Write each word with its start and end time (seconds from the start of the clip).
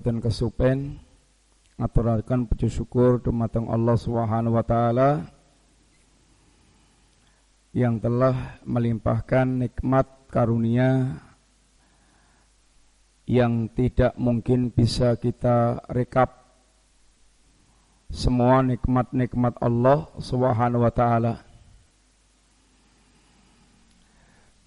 dan 0.00 0.18
kesupen 0.18 0.96
ngaturaken 1.76 2.48
puji 2.48 2.68
syukur 2.68 3.20
dumateng 3.22 3.70
Allah 3.70 3.96
Subhanahu 3.96 4.58
wa 4.58 4.64
taala 4.64 5.30
yang 7.70 8.02
telah 8.02 8.58
melimpahkan 8.66 9.46
nikmat 9.46 10.04
karunia 10.26 11.22
yang 13.30 13.70
tidak 13.70 14.18
mungkin 14.18 14.74
bisa 14.74 15.14
kita 15.14 15.78
rekap 15.86 16.40
semua 18.10 18.58
nikmat-nikmat 18.66 19.54
Allah 19.62 20.10
Subhanahu 20.18 20.82
wa 20.82 20.90
taala. 20.90 21.46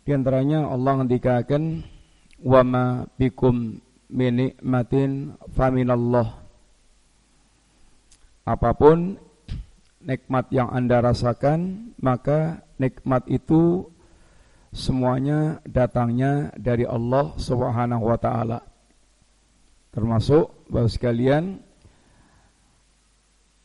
Di 0.07 0.15
antaranya 0.15 0.71
Allah 0.71 1.03
ngendikaken 1.03 1.83
wa 2.39 2.61
ma 2.63 2.83
bikum 3.19 3.82
min 4.13 4.31
nikmatin 4.37 5.33
faminallah. 5.57 6.37
Apa 8.45 8.77
pun 8.77 9.17
nikmat 10.05 10.53
yang 10.53 10.69
Anda 10.69 11.01
rasakan, 11.01 11.91
maka 11.97 12.61
nikmat 12.77 13.25
itu 13.25 13.89
semuanya 14.69 15.57
datangnya 15.65 16.53
dari 16.53 16.85
Allah 16.85 17.33
Subhanahu 17.41 18.03
wa 18.05 18.19
taala. 18.21 18.59
Termasuk 19.93 20.69
Bapak 20.69 20.89
sekalian 20.89 21.61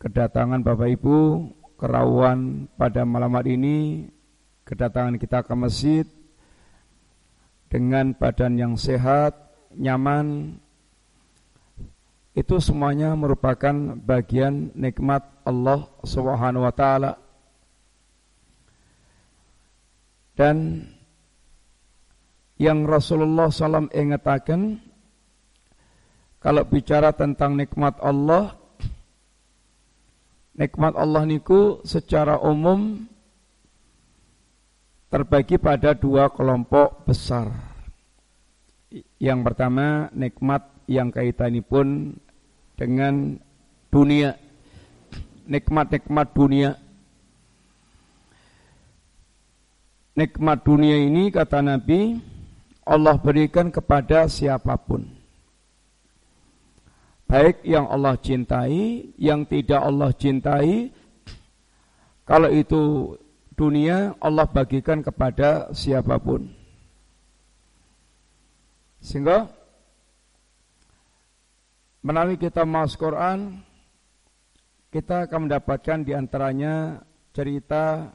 kedatangan 0.00 0.60
Bapak 0.64 0.88
Ibu 0.94 1.16
kerawan 1.80 2.68
pada 2.76 3.02
malam 3.08 3.32
hari 3.34 3.56
ini, 3.56 4.06
kedatangan 4.68 5.16
kita 5.16 5.42
ke 5.42 5.54
masjid 5.56 6.06
dengan 7.72 8.12
badan 8.12 8.60
yang 8.60 8.74
sehat, 8.76 9.47
nyaman, 9.76 10.56
itu 12.38 12.56
semuanya 12.62 13.18
merupakan 13.18 13.98
bagian 13.98 14.70
nikmat 14.78 15.26
Allah 15.42 15.90
Subhanahu 16.06 16.62
wa 16.62 16.70
taala. 16.70 17.18
Dan 20.38 20.86
yang 22.62 22.86
Rasulullah 22.86 23.50
SAW 23.50 23.90
ingatakan 23.90 24.78
kalau 26.38 26.62
bicara 26.62 27.10
tentang 27.10 27.58
nikmat 27.58 27.98
Allah 27.98 28.54
nikmat 30.54 30.94
Allah 30.94 31.26
niku 31.26 31.82
secara 31.82 32.38
umum 32.38 33.02
terbagi 35.10 35.58
pada 35.58 35.94
dua 35.94 36.30
kelompok 36.30 37.02
besar 37.02 37.67
yang 39.18 39.42
pertama 39.42 40.06
nikmat 40.14 40.62
yang 40.86 41.10
kaitannya 41.10 41.62
pun 41.62 42.14
dengan 42.78 43.36
dunia. 43.90 44.38
Nikmat-nikmat 45.48 46.26
dunia. 46.32 46.70
Nikmat 50.18 50.58
dunia 50.66 50.96
ini 50.98 51.30
kata 51.30 51.62
Nabi 51.62 52.18
Allah 52.86 53.14
berikan 53.18 53.70
kepada 53.70 54.26
siapa 54.26 54.74
pun. 54.78 55.06
Baik 57.28 57.60
yang 57.66 57.84
Allah 57.92 58.16
cintai 58.16 59.12
yang 59.20 59.44
tidak 59.44 59.84
Allah 59.84 60.10
cintai 60.16 60.88
kalau 62.24 62.48
itu 62.48 63.14
dunia 63.52 64.16
Allah 64.16 64.48
bagikan 64.48 65.04
kepada 65.04 65.68
siapa 65.76 66.16
pun 66.16 66.57
sehingga 68.98 69.46
melalui 72.02 72.38
kita 72.38 72.62
mas 72.66 72.94
Quran 72.98 73.62
kita 74.88 75.28
akan 75.28 75.46
mendapatkan 75.46 75.98
di 76.00 76.12
antaranya 76.16 77.04
cerita 77.36 78.08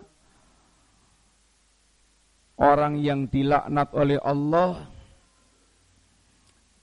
orang 2.57 2.97
yang 2.97 3.29
dilaknat 3.29 3.93
oleh 3.93 4.17
Allah 4.21 4.89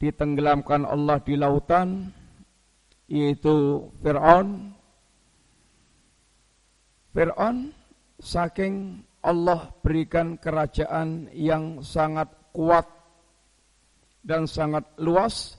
ditenggelamkan 0.01 0.89
Allah 0.89 1.21
di 1.21 1.37
lautan 1.37 2.09
yaitu 3.11 3.85
Fir'aun. 4.01 4.73
Fir'aun 7.13 7.75
saking 8.23 9.05
Allah 9.21 9.75
berikan 9.85 10.41
kerajaan 10.41 11.29
yang 11.37 11.85
sangat 11.85 12.33
kuat 12.57 12.89
dan 14.21 14.45
sangat 14.45 14.85
luas. 15.01 15.57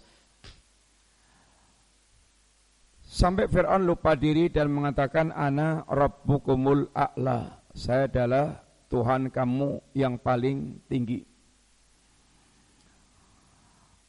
Sampai 3.11 3.51
Fir'aun 3.51 3.83
lupa 3.83 4.15
diri 4.15 4.47
dan 4.47 4.71
mengatakan 4.71 5.35
ana 5.35 5.83
rabbukumul 5.85 6.89
a'la. 6.95 7.59
Saya 7.75 8.07
adalah 8.07 8.63
Tuhan 8.87 9.27
kamu 9.27 9.83
yang 9.91 10.15
paling 10.15 10.79
tinggi. 10.87 11.23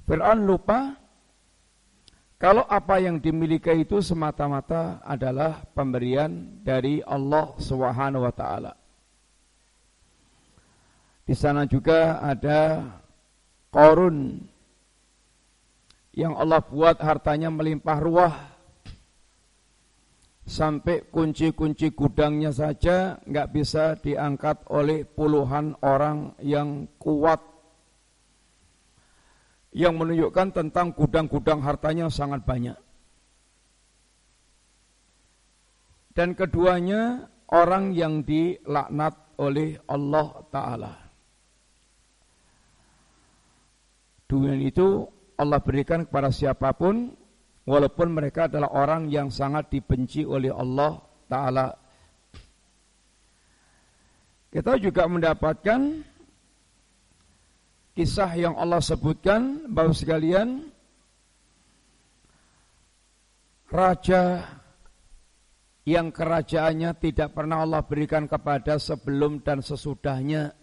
Fir'aun 0.07 0.47
lupa 0.47 1.03
kalau 2.43 2.67
apa 2.67 2.99
yang 2.99 3.23
dimiliki 3.23 3.71
itu 3.87 4.03
semata-mata 4.03 4.99
adalah 5.07 5.63
pemberian 5.79 6.59
dari 6.67 6.99
Allah 7.07 7.55
Subhanahu 7.55 8.27
wa 8.27 8.35
taala. 8.35 8.75
Di 11.23 11.39
sana 11.39 11.63
juga 11.71 12.19
ada 12.19 12.83
Korun 13.73 14.37
yang 16.13 16.37
Allah 16.37 16.61
buat 16.61 17.01
hartanya 17.01 17.49
melimpah 17.49 17.99
ruah 18.05 18.35
sampai 20.45 21.09
kunci-kunci 21.09 21.97
gudangnya 21.97 22.53
saja 22.53 23.17
nggak 23.25 23.49
bisa 23.49 23.97
diangkat 23.97 24.69
oleh 24.69 25.09
puluhan 25.09 25.73
orang 25.81 26.37
yang 26.45 26.85
kuat 27.01 27.41
yang 29.73 29.97
menunjukkan 29.97 30.53
tentang 30.53 30.93
gudang-gudang 30.93 31.65
hartanya 31.65 32.13
sangat 32.13 32.45
banyak. 32.45 32.77
Dan 36.13 36.37
keduanya 36.37 37.33
orang 37.49 37.97
yang 37.97 38.21
dilaknat 38.21 39.17
oleh 39.41 39.81
Allah 39.89 40.45
Ta'ala. 40.53 41.02
Dunia 44.33 44.57
itu 44.57 45.05
Allah 45.37 45.61
berikan 45.61 46.09
kepada 46.09 46.33
siapa 46.33 46.73
pun 46.73 47.13
walaupun 47.69 48.09
mereka 48.17 48.49
adalah 48.49 48.73
orang 48.73 49.13
yang 49.13 49.29
sangat 49.29 49.69
dibenci 49.69 50.25
oleh 50.25 50.49
Allah 50.49 51.05
taala. 51.29 51.77
Kita 54.49 54.81
juga 54.81 55.05
mendapatkan 55.05 55.81
kisah 57.93 58.33
yang 58.33 58.57
Allah 58.57 58.81
sebutkan 58.81 59.69
bahwa 59.69 59.93
sekalian 59.93 60.73
raja 63.69 64.49
yang 65.85 66.09
kerajaannya 66.13 66.97
tidak 67.01 67.37
pernah 67.37 67.65
Allah 67.65 67.85
berikan 67.85 68.29
kepada 68.29 68.77
sebelum 68.81 69.45
dan 69.45 69.65
sesudahnya 69.65 70.62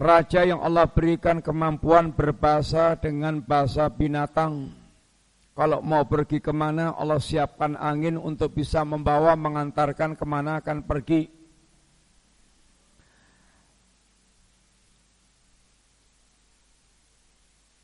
Raja 0.00 0.48
yang 0.48 0.64
Allah 0.64 0.88
berikan 0.88 1.44
kemampuan 1.44 2.16
berbahasa 2.16 2.96
dengan 2.96 3.44
bahasa 3.44 3.84
binatang. 3.92 4.72
Kalau 5.52 5.84
mau 5.84 6.08
pergi 6.08 6.40
ke 6.40 6.56
mana, 6.56 6.96
Allah 6.96 7.20
siapkan 7.20 7.76
angin 7.76 8.16
untuk 8.16 8.56
bisa 8.56 8.80
membawa, 8.80 9.36
mengantarkan 9.36 10.16
ke 10.16 10.24
mana 10.24 10.64
akan 10.64 10.88
pergi. 10.88 11.28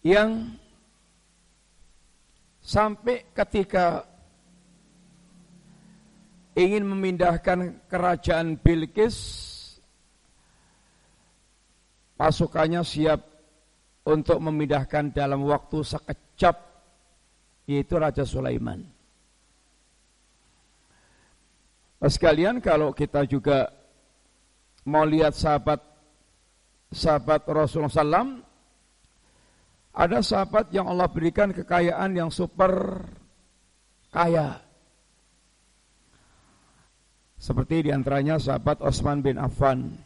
Yang 0.00 0.56
sampai 2.64 3.28
ketika 3.36 4.08
ingin 6.56 6.88
memindahkan 6.88 7.84
kerajaan 7.92 8.56
Bilqis 8.56 9.16
pasukannya 12.16 12.82
siap 12.82 13.20
untuk 14.08 14.40
memindahkan 14.40 15.12
dalam 15.12 15.44
waktu 15.44 15.84
sekejap 15.84 16.56
yaitu 17.68 17.94
Raja 17.98 18.24
Sulaiman. 18.24 18.82
Sekalian 22.06 22.60
kalau 22.60 22.92
kita 22.92 23.24
juga 23.24 23.72
mau 24.86 25.02
lihat 25.02 25.34
sahabat 25.34 25.82
sahabat 26.94 27.42
Rasulullah 27.50 27.90
SAW, 27.90 28.46
ada 29.96 30.18
sahabat 30.22 30.70
yang 30.70 30.86
Allah 30.86 31.08
berikan 31.10 31.50
kekayaan 31.50 32.14
yang 32.14 32.30
super 32.30 33.02
kaya. 34.14 34.60
Seperti 37.40 37.88
di 37.88 37.90
antaranya 37.90 38.38
sahabat 38.38 38.80
Osman 38.84 39.24
bin 39.24 39.40
Affan. 39.40 40.05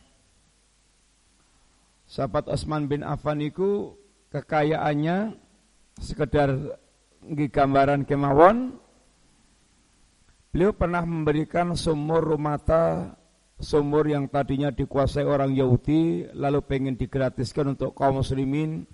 Sahabat 2.11 2.51
Osman 2.51 2.91
bin 2.91 3.07
Affan 3.07 3.39
itu 3.39 3.95
kekayaannya 4.35 5.39
sekedar 6.03 6.51
gambaran 7.31 8.03
kemawon. 8.03 8.75
Beliau 10.51 10.75
pernah 10.75 11.07
memberikan 11.07 11.79
sumur 11.79 12.27
rumata 12.27 13.15
sumur 13.63 14.11
yang 14.11 14.27
tadinya 14.27 14.75
dikuasai 14.75 15.23
orang 15.23 15.55
Yahudi 15.55 16.35
lalu 16.35 16.59
pengen 16.67 16.99
digratiskan 16.99 17.79
untuk 17.79 17.95
kaum 17.95 18.19
muslimin. 18.19 18.91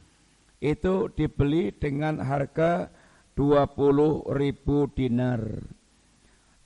Itu 0.61 1.09
dibeli 1.09 1.73
dengan 1.73 2.21
harga 2.21 2.93
20 3.33 4.29
ribu 4.37 4.93
dinar. 4.93 5.41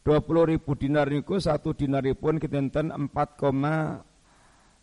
20 0.02 0.50
ribu 0.50 0.74
dinar 0.74 1.06
niku 1.14 1.38
satu 1.38 1.78
dinar 1.78 2.02
pun 2.18 2.42
kita 2.42 2.58
4, 2.58 2.98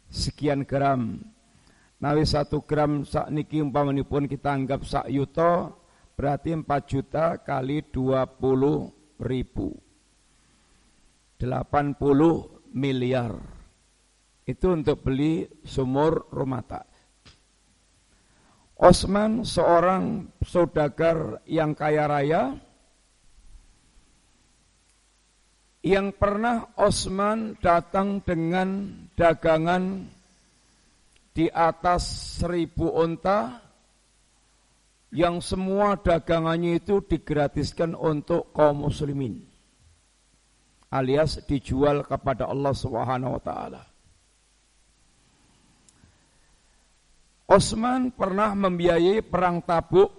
sekian 0.08 0.64
gram 0.64 1.36
nawi 1.98 2.24
satu 2.26 2.62
gram 2.62 3.02
sak 3.06 3.30
niki 3.34 3.62
umpamanipun 3.62 4.30
kita 4.30 4.54
anggap 4.54 4.86
sak 4.86 5.10
yuto 5.10 5.74
berarti 6.18 6.54
4 6.54 6.66
juta 6.90 7.42
kali 7.42 7.86
20 7.94 9.22
ribu 9.22 9.70
80 11.38 12.74
miliar. 12.74 13.34
Itu 14.48 14.74
untuk 14.74 15.04
beli 15.04 15.46
sumur 15.62 16.32
rumata. 16.34 16.82
Osman 18.78 19.42
seorang 19.42 20.38
saudagar 20.46 21.42
yang 21.50 21.74
kaya 21.74 22.06
raya 22.06 22.54
yang 25.82 26.14
pernah 26.14 26.70
Osman 26.78 27.58
datang 27.58 28.22
dengan 28.22 28.94
dagangan 29.18 30.14
di 31.38 31.46
atas 31.54 32.34
seribu 32.42 32.90
onta 32.98 33.62
yang 35.14 35.38
semua 35.38 35.94
dagangannya 36.02 36.82
itu 36.82 37.06
digratiskan 37.06 37.94
untuk 37.94 38.50
kaum 38.58 38.90
muslimin 38.90 39.46
alias 40.92 41.44
dijual 41.46 42.04
kepada 42.04 42.48
Allah 42.48 42.74
Subhanahu 42.74 43.36
wa 43.38 43.44
taala. 43.44 43.84
Osman 47.48 48.12
pernah 48.12 48.52
membiayai 48.52 49.24
perang 49.24 49.64
Tabuk. 49.64 50.12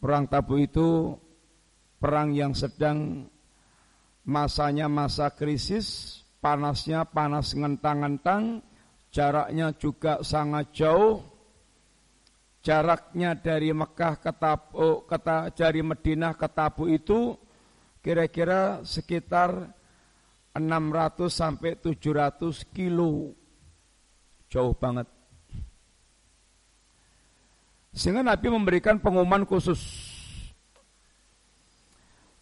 Perang 0.00 0.24
Tabuk 0.24 0.60
itu 0.62 1.12
perang 2.00 2.32
yang 2.32 2.56
sedang 2.56 3.28
masanya 4.24 4.88
masa 4.88 5.28
krisis, 5.34 6.20
panasnya 6.40 7.04
panas 7.04 7.52
ngentang-ngentang, 7.52 8.64
jaraknya 9.12 9.74
juga 9.76 10.20
sangat 10.24 10.72
jauh. 10.72 11.24
Jaraknya 12.58 13.38
dari 13.38 13.70
Mekah 13.70 14.18
ke 14.18 14.32
Tabuk, 14.34 15.06
ke, 15.08 15.16
dari 15.54 15.80
Madinah 15.80 16.34
ke 16.34 16.48
Tabuk 16.50 16.90
itu 16.90 17.38
kira-kira 18.02 18.82
sekitar 18.82 19.72
600 20.52 21.30
sampai 21.30 21.78
700 21.78 22.66
kilo. 22.74 23.32
Jauh 24.50 24.74
banget. 24.74 25.06
Sehingga 27.94 28.22
Nabi 28.26 28.46
memberikan 28.52 29.00
pengumuman 29.00 29.44
khusus. 29.48 30.07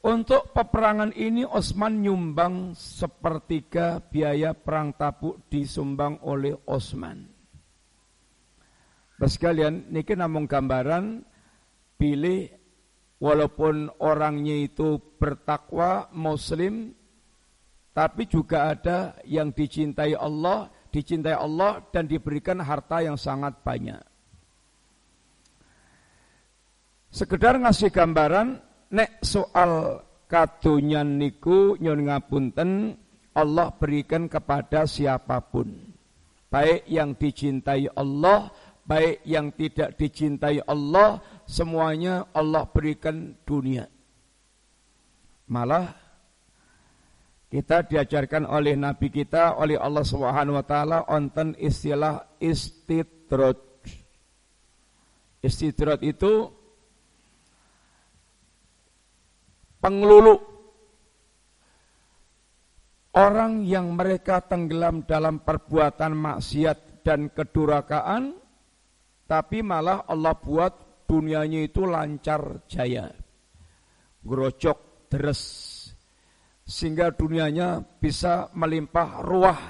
Untuk 0.07 0.55
peperangan 0.55 1.11
ini 1.19 1.43
Osman 1.43 1.99
nyumbang 1.99 2.79
sepertiga 2.79 3.99
biaya 3.99 4.55
perang 4.55 4.95
tabuk 4.95 5.51
disumbang 5.51 6.23
oleh 6.23 6.55
Osman. 6.71 7.27
Bapak 9.19 9.27
sekalian, 9.35 9.91
niki 9.91 10.15
namung 10.15 10.47
gambaran 10.47 11.27
pilih 11.99 12.47
walaupun 13.19 13.91
orangnya 13.99 14.55
itu 14.55 15.03
bertakwa 15.19 16.07
muslim 16.15 16.95
tapi 17.91 18.31
juga 18.31 18.71
ada 18.71 19.19
yang 19.27 19.51
dicintai 19.51 20.15
Allah, 20.15 20.71
dicintai 20.95 21.35
Allah 21.35 21.83
dan 21.91 22.07
diberikan 22.07 22.63
harta 22.63 23.03
yang 23.03 23.19
sangat 23.19 23.59
banyak. 23.67 23.99
Sekedar 27.11 27.59
ngasih 27.59 27.91
gambaran 27.91 28.66
nek 28.93 29.23
soal 29.23 30.03
kadonyan 30.27 31.19
niku 31.19 31.79
nyon 31.79 32.07
ngapunten 32.07 32.95
Allah 33.37 33.69
berikan 33.77 34.33
kepada 34.33 34.89
siapa 34.89 35.45
pun. 35.45 35.69
Baik 36.49 36.89
yang 36.89 37.13
dicintai 37.13 37.85
Allah, 37.93 38.49
baik 38.89 39.21
yang 39.29 39.53
tidak 39.53 40.01
dicintai 40.01 40.65
Allah, 40.65 41.21
semuanya 41.45 42.25
Allah 42.33 42.65
berikan 42.65 43.37
dunia. 43.45 43.85
Malah 45.53 46.07
kita 47.53 47.85
diajarkan 47.85 48.49
oleh 48.49 48.73
Nabi 48.73 49.13
kita, 49.13 49.61
oleh 49.61 49.77
Allah 49.77 50.03
Subhanahu 50.03 50.57
wa 50.57 50.65
taala 50.67 51.05
onten 51.07 51.53
istilah 51.61 52.41
istidrot. 52.41 53.61
Istidrot 55.45 56.01
itu 56.03 56.56
pengelulu 59.87 60.57
Orang 63.17 63.65
yang 63.65 63.97
mereka 63.97 64.45
tenggelam 64.45 65.09
dalam 65.09 65.41
perbuatan 65.41 66.13
maksiat 66.13 67.01
dan 67.01 67.33
kedurakaan, 67.33 68.37
tapi 69.25 69.65
malah 69.65 70.05
Allah 70.05 70.37
buat 70.37 71.09
dunianya 71.09 71.65
itu 71.65 71.89
lancar 71.89 72.69
jaya. 72.69 73.09
Grocok 74.21 75.09
deres. 75.09 75.41
Sehingga 76.61 77.09
dunianya 77.09 77.81
bisa 77.97 78.53
melimpah 78.53 79.25
ruah. 79.25 79.61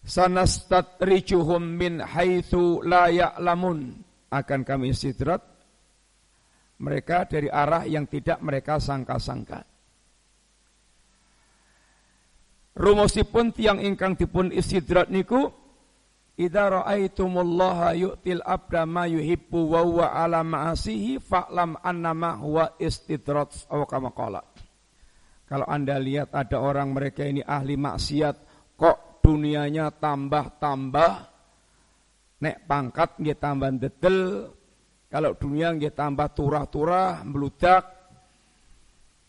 Sanastadrijuhum 0.00 1.60
min 1.60 2.00
haitsu 2.00 2.80
la 2.88 3.12
ya'lamun. 3.12 4.00
Akan 4.32 4.64
kami 4.64 4.96
istidrat 4.96 5.57
mereka 6.78 7.26
dari 7.26 7.50
arah 7.50 7.84
yang 7.86 8.06
tidak 8.06 8.38
mereka 8.42 8.78
sangka-sangka. 8.78 9.60
Rumusipun 12.78 13.50
tiang 13.50 13.82
ingkang 13.82 14.14
dipun 14.14 14.54
istidrat 14.54 15.10
niku 15.10 15.50
Idza 16.38 16.70
ra'aitumullaha 16.70 17.98
yu'til 17.98 18.38
abda 18.46 18.86
ma 18.86 19.10
yuhibbu 19.10 19.74
wa 19.74 19.82
huwa 19.82 20.06
ala 20.14 20.46
ma'asihi 20.46 21.18
fa'lam 21.18 21.74
annama 21.82 22.38
huwa 22.38 22.78
istidrat 22.78 23.66
qala. 24.14 24.46
Kalau 25.50 25.66
Anda 25.66 25.98
lihat 25.98 26.30
ada 26.30 26.62
orang 26.62 26.94
mereka 26.94 27.26
ini 27.26 27.42
ahli 27.42 27.74
maksiat 27.74 28.36
kok 28.78 29.18
dunianya 29.18 29.90
tambah-tambah 29.98 31.12
nek 32.38 32.56
pangkat 32.70 33.18
nggih 33.18 33.38
tambah 33.42 33.70
dedel 33.74 34.18
kalau 35.08 35.32
dunia 35.36 35.72
nggih 35.72 35.92
tambah 35.96 36.28
turah-turah 36.36 37.24
meludak 37.24 37.98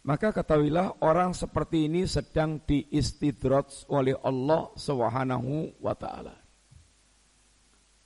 maka 0.03 0.31
ketahuilah 0.31 1.03
orang 1.03 1.36
seperti 1.36 1.91
ini 1.91 2.07
sedang 2.07 2.63
diistidrat 2.63 3.86
oleh 3.91 4.15
Allah 4.24 4.71
Subhanahu 4.79 5.75
wa 5.83 5.93
taala. 5.93 6.33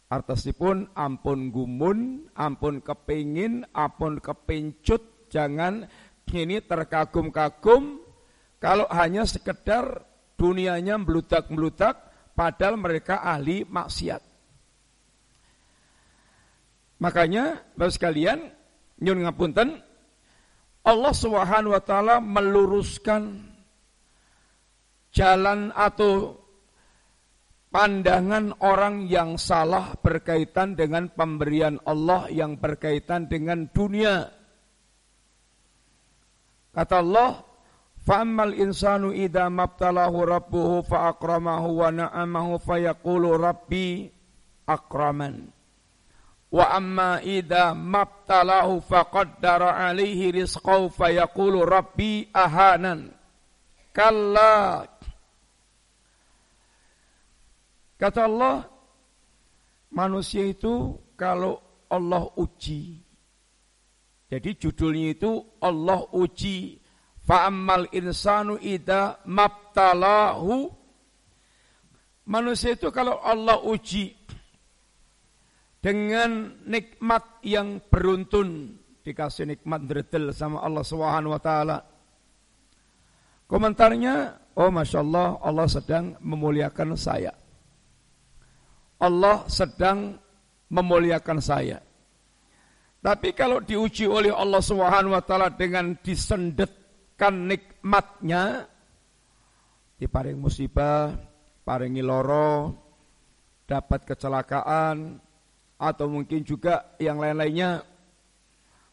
Artosipun 0.09 0.93
ampun 0.93 1.53
gumun, 1.53 2.29
ampun 2.37 2.81
kepingin, 2.81 3.65
ampun 3.73 4.21
kepincut, 4.21 5.29
jangan 5.29 5.85
ini 6.33 6.61
terkagum-kagum 6.65 8.01
kalau 8.57 8.89
hanya 8.89 9.23
sekedar 9.29 10.01
dunianya 10.33 10.97
meludak-meludak 10.97 12.09
padahal 12.33 12.75
mereka 12.77 13.21
ahli 13.21 13.65
maksiat. 13.69 14.32
Makanya 17.01 17.63
Bapak 17.73 17.93
sekalian, 17.93 18.53
nyun 19.01 19.25
ngapunten 19.25 19.81
Allah 20.83 21.13
Subhanahu 21.15 21.71
wa 21.71 21.83
taala 21.83 22.19
meluruskan 22.19 23.39
jalan 25.15 25.71
atau 25.71 26.35
pandangan 27.71 28.53
orang 28.59 29.07
yang 29.07 29.39
salah 29.39 29.95
berkaitan 29.97 30.75
dengan 30.75 31.07
pemberian 31.07 31.79
Allah 31.87 32.27
yang 32.29 32.59
berkaitan 32.59 33.31
dengan 33.31 33.65
dunia. 33.71 34.27
Kata 36.73 36.99
Allah, 36.99 37.47
"Fa'ammal 38.03 38.57
insanu 38.57 39.15
idza 39.15 39.47
mabtalahu 39.47 40.25
rabbuhu 40.25 40.83
fa'akramahu 40.83 41.69
wa 41.79 41.89
na'amahu 41.93 42.59
fayaqulu 42.59 43.39
rabbi 43.39 44.09
akraman." 44.67 45.62
Wa 46.53 46.69
amma 46.77 47.17
idza 47.25 47.73
mabtalahu 47.73 48.81
faqaddara 48.85 49.73
alaihi 49.73 50.29
rizqahu 50.37 50.93
fayaqulu 50.93 51.65
rabbi 51.65 52.29
ahanan. 52.29 53.09
Kalla 53.89 54.85
Kata 58.03 58.27
Allah, 58.27 58.67
manusia 59.95 60.43
itu 60.43 60.99
kalau 61.15 61.63
Allah 61.87 62.27
uji. 62.35 62.99
Jadi 64.27 64.59
judulnya 64.59 65.15
itu 65.15 65.39
Allah 65.63 66.03
uji. 66.11 66.83
Fa'ammal 67.23 67.87
insanu 67.95 68.59
ida 68.59 69.23
mabtalahu. 69.23 70.67
Manusia 72.27 72.75
itu 72.75 72.91
kalau 72.91 73.23
Allah 73.23 73.63
uji 73.63 74.19
dengan 75.83 76.63
nikmat 76.63 77.43
yang 77.43 77.83
beruntun 77.91 78.79
dikasih 79.03 79.51
nikmat 79.51 79.83
dredel 79.83 80.31
sama 80.31 80.63
Allah 80.63 80.87
Subhanahu 80.87 81.35
wa 81.35 81.41
taala. 81.43 81.83
Komentarnya, 83.43 84.39
oh 84.55 84.71
masya 84.71 85.03
Allah, 85.03 85.35
Allah 85.43 85.67
sedang 85.67 86.15
memuliakan 86.23 86.95
saya. 86.95 87.35
Allah 89.03 89.43
sedang 89.51 90.15
memuliakan 90.71 91.39
saya. 91.43 91.83
Tapi 93.03 93.35
kalau 93.35 93.59
diuji 93.59 94.07
oleh 94.07 94.31
Allah 94.31 94.63
Subhanahu 94.63 95.11
wa 95.11 95.19
taala 95.19 95.51
dengan 95.51 95.99
disendetkan 95.99 97.51
nikmatnya 97.51 98.71
diparing 99.99 100.39
musibah, 100.39 101.11
paringi 101.67 101.99
loro, 101.99 102.71
dapat 103.67 104.07
kecelakaan 104.07 105.19
atau 105.77 106.05
mungkin 106.07 106.45
juga 106.45 106.95
yang 106.99 107.19
lain-lainnya. 107.19 107.83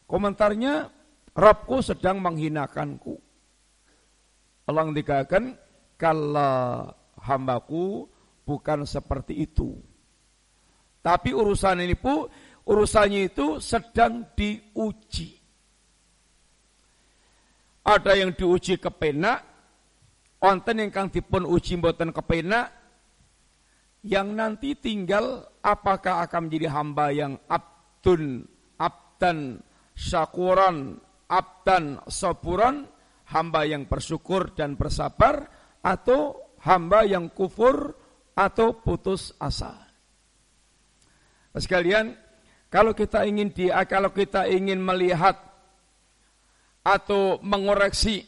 Komentarnya, 0.07 0.91
Rabku 1.31 1.79
sedang 1.79 2.19
menghinakanku. 2.19 3.15
Allah 4.67 4.91
dikatakan, 4.91 5.55
kalau 5.95 6.91
hambaku 7.21 8.09
bukan 8.43 8.83
seperti 8.83 9.45
itu. 9.45 9.77
Tapi 11.01 11.33
urusan 11.33 11.81
ini 11.81 11.97
pun 11.97 12.29
urusannya 12.65 13.31
itu 13.33 13.57
sedang 13.57 14.25
diuji. 14.37 15.37
Ada 17.81 18.13
yang 18.13 18.37
diuji 18.37 18.77
kepenak, 18.77 19.41
onten 20.37 20.85
yang 20.85 20.93
kang 20.93 21.09
dipun 21.09 21.49
uji 21.49 21.81
mboten 21.81 22.13
kepenak, 22.13 22.69
yang 24.05 24.33
nanti 24.37 24.77
tinggal 24.77 25.49
apakah 25.61 26.25
akan 26.25 26.49
menjadi 26.49 26.67
hamba 26.73 27.13
yang 27.13 27.33
abdun, 27.45 28.45
abdan, 28.77 29.61
syakuran, 29.93 30.97
abdan, 31.29 32.01
saburan, 32.09 32.89
hamba 33.29 33.63
yang 33.63 33.85
bersyukur 33.87 34.51
dan 34.57 34.75
bersabar, 34.75 35.47
atau 35.81 36.37
hamba 36.61 37.05
yang 37.05 37.29
kufur 37.33 37.93
atau 38.37 38.77
putus 38.77 39.33
asa. 39.41 39.89
Sekalian, 41.57 42.15
kalau 42.71 42.95
kita 42.95 43.27
ingin 43.27 43.51
di, 43.51 43.67
kalau 43.89 44.15
kita 44.15 44.47
ingin 44.47 44.79
melihat 44.79 45.35
atau 46.81 47.37
mengoreksi 47.43 48.23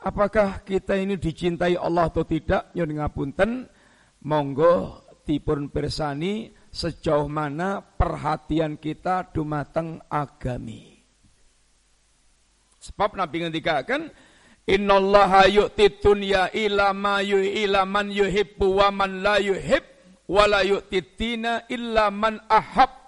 apakah 0.00 0.64
kita 0.64 0.96
ini 0.96 1.20
dicintai 1.20 1.76
Allah 1.76 2.08
atau 2.08 2.24
tidak, 2.24 2.72
nyun 2.72 2.96
ngapunten, 2.96 3.68
monggo 4.24 5.04
dipun 5.26 5.68
persani 5.68 6.50
sejauh 6.70 7.26
mana 7.26 7.82
perhatian 7.82 8.78
kita 8.78 9.30
dumateng 9.34 9.98
agami. 10.06 11.00
Sebab 12.80 13.18
Nabi 13.18 13.44
ngendikaken 13.44 14.08
innallaha 14.64 15.44
yu'ti 15.50 16.00
dunya 16.00 16.48
ila 16.54 16.96
ma 16.96 17.20
ila 17.20 17.84
man 17.84 18.08
yuhibbu 18.08 18.66
wa 18.80 18.88
man 18.88 19.20
la 19.20 19.36
yuhib 19.36 19.84
wa 20.30 20.48
la 20.48 20.64
yu'ti 20.64 21.36
illa 21.68 22.08
man 22.08 22.40
ahab 22.48 23.00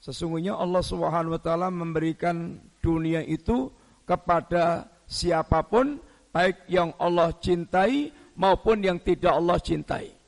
Sesungguhnya 0.00 0.56
Allah 0.56 0.80
Subhanahu 0.80 1.36
wa 1.36 1.42
taala 1.44 1.68
memberikan 1.68 2.56
dunia 2.80 3.20
itu 3.20 3.68
kepada 4.08 4.88
siapa 5.04 5.60
pun 5.68 6.00
baik 6.32 6.64
yang 6.72 6.96
Allah 6.96 7.36
cintai 7.36 8.08
maupun 8.32 8.80
yang 8.80 8.96
tidak 9.04 9.36
Allah 9.36 9.60
cintai. 9.60 10.19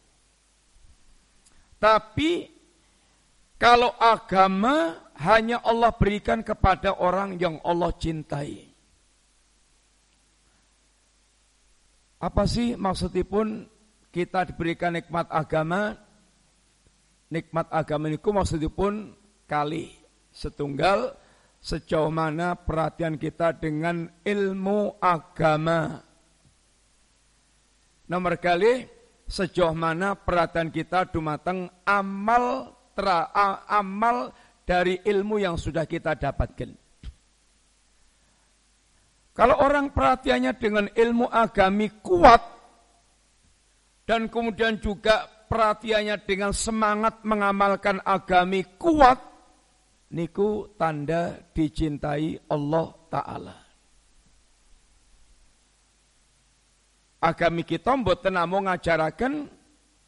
Tapi 1.83 2.47
kalau 3.59 3.91
agama 3.99 5.03
hanya 5.19 5.59
Allah 5.67 5.91
berikan 5.91 6.47
kepada 6.47 6.95
orang 6.95 7.35
yang 7.43 7.59
Allah 7.67 7.91
cintai. 7.99 8.71
Apa 12.23 12.47
sih 12.47 12.79
maksudnya 12.79 13.27
pun 13.27 13.67
kita 14.15 14.47
diberikan 14.47 14.95
nikmat 14.95 15.27
agama? 15.27 15.99
Nikmat 17.35 17.67
agama 17.75 18.07
itu 18.15 18.31
maksudnya 18.31 18.71
pun 18.71 19.11
kali 19.51 19.91
setunggal 20.31 21.19
sejauh 21.59 22.15
mana 22.15 22.55
perhatian 22.55 23.19
kita 23.19 23.59
dengan 23.59 24.07
ilmu 24.23 25.03
agama. 25.03 25.99
Nomor 28.07 28.39
kali 28.39 29.02
sejauh 29.33 29.73
mana 29.73 30.13
perhatian 30.13 30.69
kita 30.69 31.09
dumateng 31.09 31.65
amal 31.89 32.77
tra, 32.93 33.33
amal 33.65 34.29
dari 34.69 35.01
ilmu 35.01 35.41
yang 35.41 35.57
sudah 35.57 35.89
kita 35.89 36.13
dapatkan. 36.21 36.77
Kalau 39.33 39.57
orang 39.65 39.97
perhatiannya 39.97 40.53
dengan 40.61 40.87
ilmu 40.93 41.25
agami 41.33 41.89
kuat 42.05 42.45
dan 44.05 44.29
kemudian 44.29 44.77
juga 44.77 45.25
perhatiannya 45.49 46.21
dengan 46.29 46.53
semangat 46.53 47.25
mengamalkan 47.25 48.05
agami 48.05 48.77
kuat, 48.77 49.17
niku 50.13 50.77
tanda 50.77 51.41
dicintai 51.57 52.53
Allah 52.53 52.93
Ta'ala. 53.09 53.62
Agami 57.23 57.63
kita 57.63 57.95
mboten 57.95 58.35
namung 58.35 58.67
ngajaraken 58.67 59.47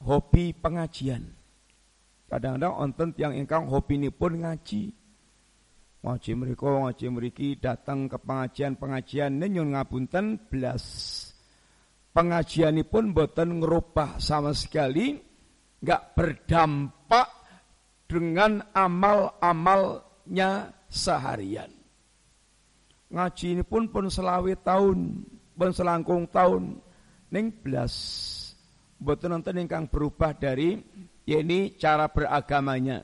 hobi 0.03 0.51
pengajian. 0.51 1.23
Kadang-kadang 2.27 2.75
onten 2.75 3.15
yang 3.15 3.39
ingkang 3.39 3.71
hobi 3.71 4.03
ini 4.03 4.11
pun 4.11 4.43
ngaji. 4.43 4.91
Ngaji 6.03 6.31
mereka, 6.35 6.67
ngaji 6.67 7.07
meriki 7.15 7.55
datang 7.55 8.11
ke 8.11 8.19
pengajian-pengajian 8.19 9.31
nyun 9.39 9.79
ngapunten 9.79 10.43
belas. 10.51 10.83
Pengajian 12.11 12.75
ini 12.75 12.83
pun 12.83 13.15
mboten 13.15 13.63
ngerubah 13.63 14.19
sama 14.19 14.51
sekali, 14.51 15.15
nggak 15.87 16.19
berdampak 16.19 17.31
dengan 18.11 18.59
amal-amalnya 18.75 20.67
seharian. 20.91 21.71
Ngaji 23.15 23.47
ini 23.55 23.63
pun 23.63 23.87
pun 23.87 24.11
selawe 24.11 24.51
tahun, 24.67 24.99
pun 25.55 25.71
selangkung 25.71 26.27
tahun, 26.31 26.83
ning 27.35 27.51
belas. 27.51 27.93
Betul 28.95 29.35
nonton 29.35 29.59
ingkang 29.59 29.91
berubah 29.91 30.39
dari 30.39 30.79
ya 31.27 31.43
ini 31.43 31.75
cara 31.75 32.07
beragamanya. 32.07 33.03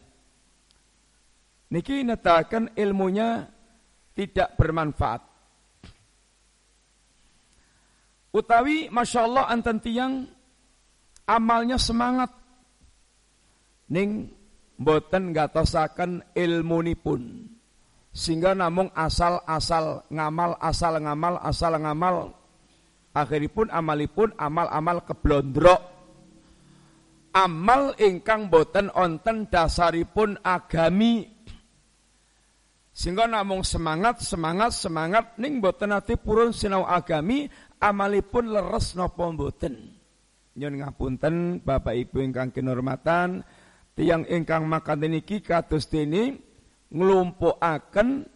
Niki 1.74 2.06
netakan 2.06 2.70
ilmunya 2.78 3.50
tidak 4.14 4.54
bermanfaat. 4.54 5.22
Utawi 8.30 8.86
Masya 8.94 9.26
Allah 9.26 9.44
anten 9.50 9.82
tiang 9.82 10.22
amalnya 11.26 11.74
semangat. 11.82 12.30
Ning 13.90 14.30
boten 14.78 15.34
gatosaken 15.34 16.22
pun 17.02 17.50
sehingga 18.10 18.54
namung 18.58 18.90
asal-asal 18.94 20.06
ngamal 20.10 20.58
asal 20.58 20.98
ngamal 20.98 21.34
asal 21.42 21.74
ngamal 21.78 22.39
akhiripun 23.14 23.72
amalipun 23.72 24.34
amal-amal 24.36 25.02
keblondrok. 25.06 25.80
Amal 27.30 27.94
ingkang 27.94 28.50
boten 28.50 28.90
onten 28.90 29.46
dasaripun 29.46 30.42
agami. 30.42 31.30
Sehingga 32.90 33.30
namung 33.30 33.62
semangat 33.62 34.18
semangat 34.26 34.74
semangat 34.74 35.38
ning 35.38 35.62
boten 35.62 35.94
ati 35.94 36.18
purun 36.18 36.50
sinau 36.50 36.82
agami 36.82 37.46
amalipun 37.78 38.50
leres 38.50 38.98
napa 38.98 39.30
boten 39.30 40.00
nyun 40.58 40.82
ngapunten 40.82 41.64
Bapak 41.64 41.94
Ibu 41.96 42.20
ingkang 42.20 42.50
kinurmatan 42.50 43.40
tiang 43.94 44.26
ingkang 44.26 44.66
makan 44.66 45.06
niki 45.06 45.40
kados 45.40 45.86
dene 45.86 46.36
nglumpukaken 46.90 48.26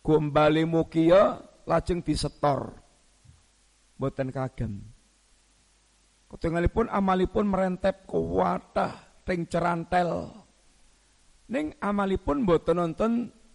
gombale 0.00 0.62
mukia 0.64 1.42
lajeng 1.66 2.00
disetor 2.00 2.83
boten 3.98 4.30
kagem. 4.34 4.82
Ketinggalipun 6.30 6.90
amalipun 6.90 7.46
merentep 7.46 8.06
kuwatah 8.10 9.22
teng 9.22 9.46
cerantel. 9.46 10.34
Ning 11.50 11.76
amalipun 11.78 12.42
boten 12.42 12.80
nonton 12.80 13.12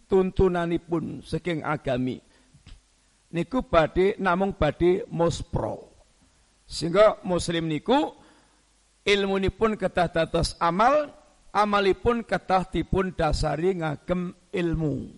tuntunanipun 0.08 1.22
saking 1.26 1.66
agami. 1.66 2.22
Niku 3.30 3.62
badhe 3.62 4.18
namung 4.18 4.58
badhe 4.58 5.06
muspro 5.14 5.90
sehingga 6.70 7.18
muslim 7.26 7.66
niku 7.66 8.14
ilmunipun 9.02 9.74
kedah 9.74 10.14
dados 10.14 10.54
amal, 10.62 11.10
amalipun 11.50 12.22
kedah 12.22 12.70
dipun 12.70 13.18
dasari 13.18 13.82
ngagem 13.82 14.38
ilmu. 14.54 15.10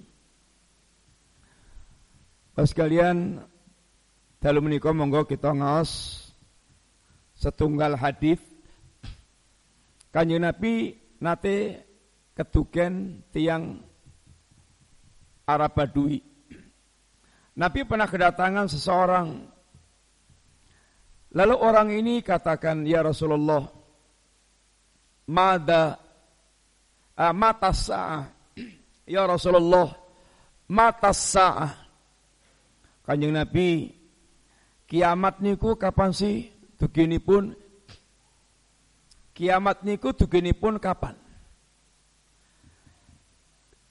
Pas 2.55 2.71
kalian 2.71 3.43
dalam 4.41 4.65
menikah 4.65 4.89
monggo 4.89 5.21
kita 5.29 5.53
ngaos 5.53 6.25
setunggal 7.37 7.93
hadis 7.93 8.41
Kanjeng 10.11 10.43
Nabi 10.43 10.91
nate 11.23 11.87
ketuken 12.35 13.23
tiang 13.31 13.79
Arab 15.47 15.71
Badui. 15.71 16.19
Nabi 17.55 17.79
pernah 17.87 18.11
kedatangan 18.11 18.67
seseorang. 18.67 19.27
Lalu 21.31 21.55
orang 21.55 21.95
ini 21.95 22.19
katakan, 22.19 22.83
Ya 22.83 22.99
Rasulullah, 22.99 23.63
Mada 25.31 25.95
uh, 27.15 27.31
mata 27.31 27.71
sa'ah. 27.71 28.27
Ya 29.07 29.23
Rasulullah, 29.23 29.95
mata 30.67 31.15
sa'ah. 31.15 31.71
Kanjeng 33.07 33.31
Nabi, 33.31 34.00
kiamat 34.91 35.39
niku 35.39 35.79
kapan 35.79 36.11
sih? 36.11 36.51
Begini 36.75 37.21
pun 37.23 37.55
Kiamat 39.31 39.87
niku 39.87 40.11
pun 40.53 40.75
kapan? 40.77 41.15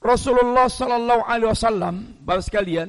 Rasulullah 0.01 0.71
Sallallahu 0.71 1.27
Alaihi 1.27 1.51
Wasallam, 1.51 1.95
bapak 2.25 2.45
sekalian, 2.47 2.89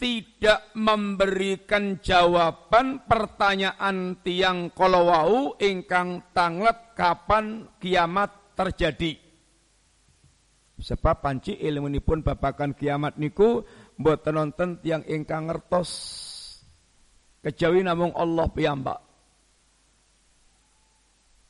tidak 0.00 0.72
memberikan 0.74 2.02
jawaban 2.02 3.04
pertanyaan 3.06 4.18
tiang 4.24 4.72
kolowau 4.74 5.54
ingkang 5.60 6.32
tanglet 6.32 6.96
kapan 6.98 7.68
kiamat 7.78 8.56
terjadi. 8.58 9.20
Sebab 10.74 11.22
panci 11.22 11.54
ilmu 11.60 11.86
ini 11.86 12.02
pun 12.02 12.24
babakan 12.26 12.74
kiamat 12.74 13.20
niku 13.20 13.62
buat 13.94 14.26
nonton 14.26 14.82
tiang 14.82 15.06
ingkang 15.06 15.46
ngertos 15.46 15.90
kejawi 17.44 17.84
namung 17.84 18.16
Allah 18.16 18.48
piyambak. 18.48 19.00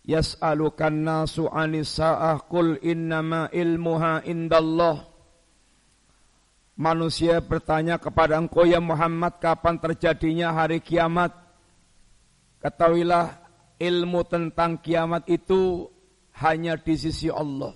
Yas'alukan 0.05 0.93
nasu 0.93 1.49
anis 1.49 1.97
sa'ah 1.97 2.37
kul 2.45 2.77
innama 2.85 3.49
ilmuha 3.49 4.21
indallah. 4.29 5.09
Manusia 6.77 7.41
bertanya 7.41 7.97
kepada 7.97 8.37
engkau 8.37 8.67
ya 8.69 8.83
Muhammad 8.83 9.41
kapan 9.41 9.81
terjadinya 9.81 10.53
hari 10.53 10.85
kiamat. 10.85 11.33
Ketahuilah 12.61 13.41
ilmu 13.81 14.21
tentang 14.29 14.77
kiamat 14.83 15.25
itu 15.31 15.89
hanya 16.37 16.77
di 16.77 16.99
sisi 16.99 17.33
Allah. 17.33 17.73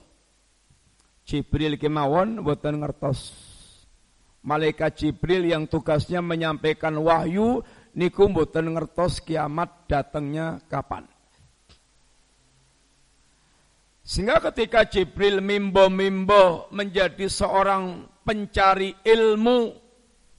Jibril 1.25 1.80
kemawon 1.80 2.44
boten 2.44 2.82
ngertos. 2.82 3.48
Malaikat 4.49 4.97
Jibril 4.97 5.45
yang 5.45 5.69
tugasnya 5.69 6.25
menyampaikan 6.25 6.97
wahyu 6.97 7.61
niku 8.00 8.33
boten 8.33 8.73
ngertos 8.73 9.21
kiamat 9.21 9.85
datangnya 9.85 10.57
kapan. 10.73 11.05
Sehingga 14.00 14.40
ketika 14.40 14.88
Jibril 14.88 15.45
mimbo-mimbo 15.45 16.73
menjadi 16.73 17.28
seorang 17.28 18.09
pencari 18.25 18.97
ilmu 19.05 19.76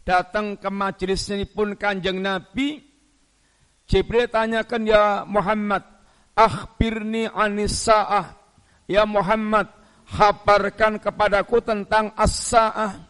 datang 0.01 0.58
ke 0.58 0.74
majelis 0.74 1.30
ini 1.30 1.46
pun 1.46 1.78
kanjeng 1.78 2.18
Nabi 2.18 2.82
Jibril 3.86 4.25
tanyakan 4.25 4.89
ya 4.89 5.22
Muhammad 5.25 5.86
akhbirni 6.34 7.30
anisa'ah 7.30 8.38
ya 8.89 9.06
Muhammad 9.06 9.70
habarkan 10.18 10.98
kepadaku 10.98 11.62
tentang 11.62 12.10
as-sa'ah 12.17 13.09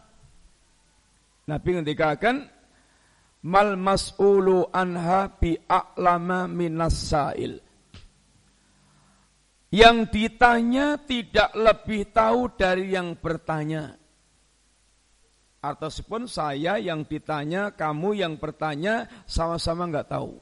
Nabi 1.50 1.68
ngendikakan 1.74 2.46
mal 3.50 3.74
mas'ulu 3.74 4.70
anha 4.70 5.26
bi 5.34 5.58
a'lama 5.66 6.46
minas 6.46 6.94
sa'il 7.10 7.58
yang 9.70 10.10
ditanya 10.10 10.98
tidak 10.98 11.54
lebih 11.54 12.10
tahu 12.10 12.50
dari 12.58 12.90
yang 12.90 13.14
bertanya. 13.14 13.94
Ataupun 15.62 16.26
saya 16.26 16.80
yang 16.80 17.06
ditanya, 17.06 17.70
kamu 17.76 18.18
yang 18.18 18.34
bertanya, 18.40 19.06
sama-sama 19.30 19.86
nggak 19.86 20.10
tahu. 20.10 20.40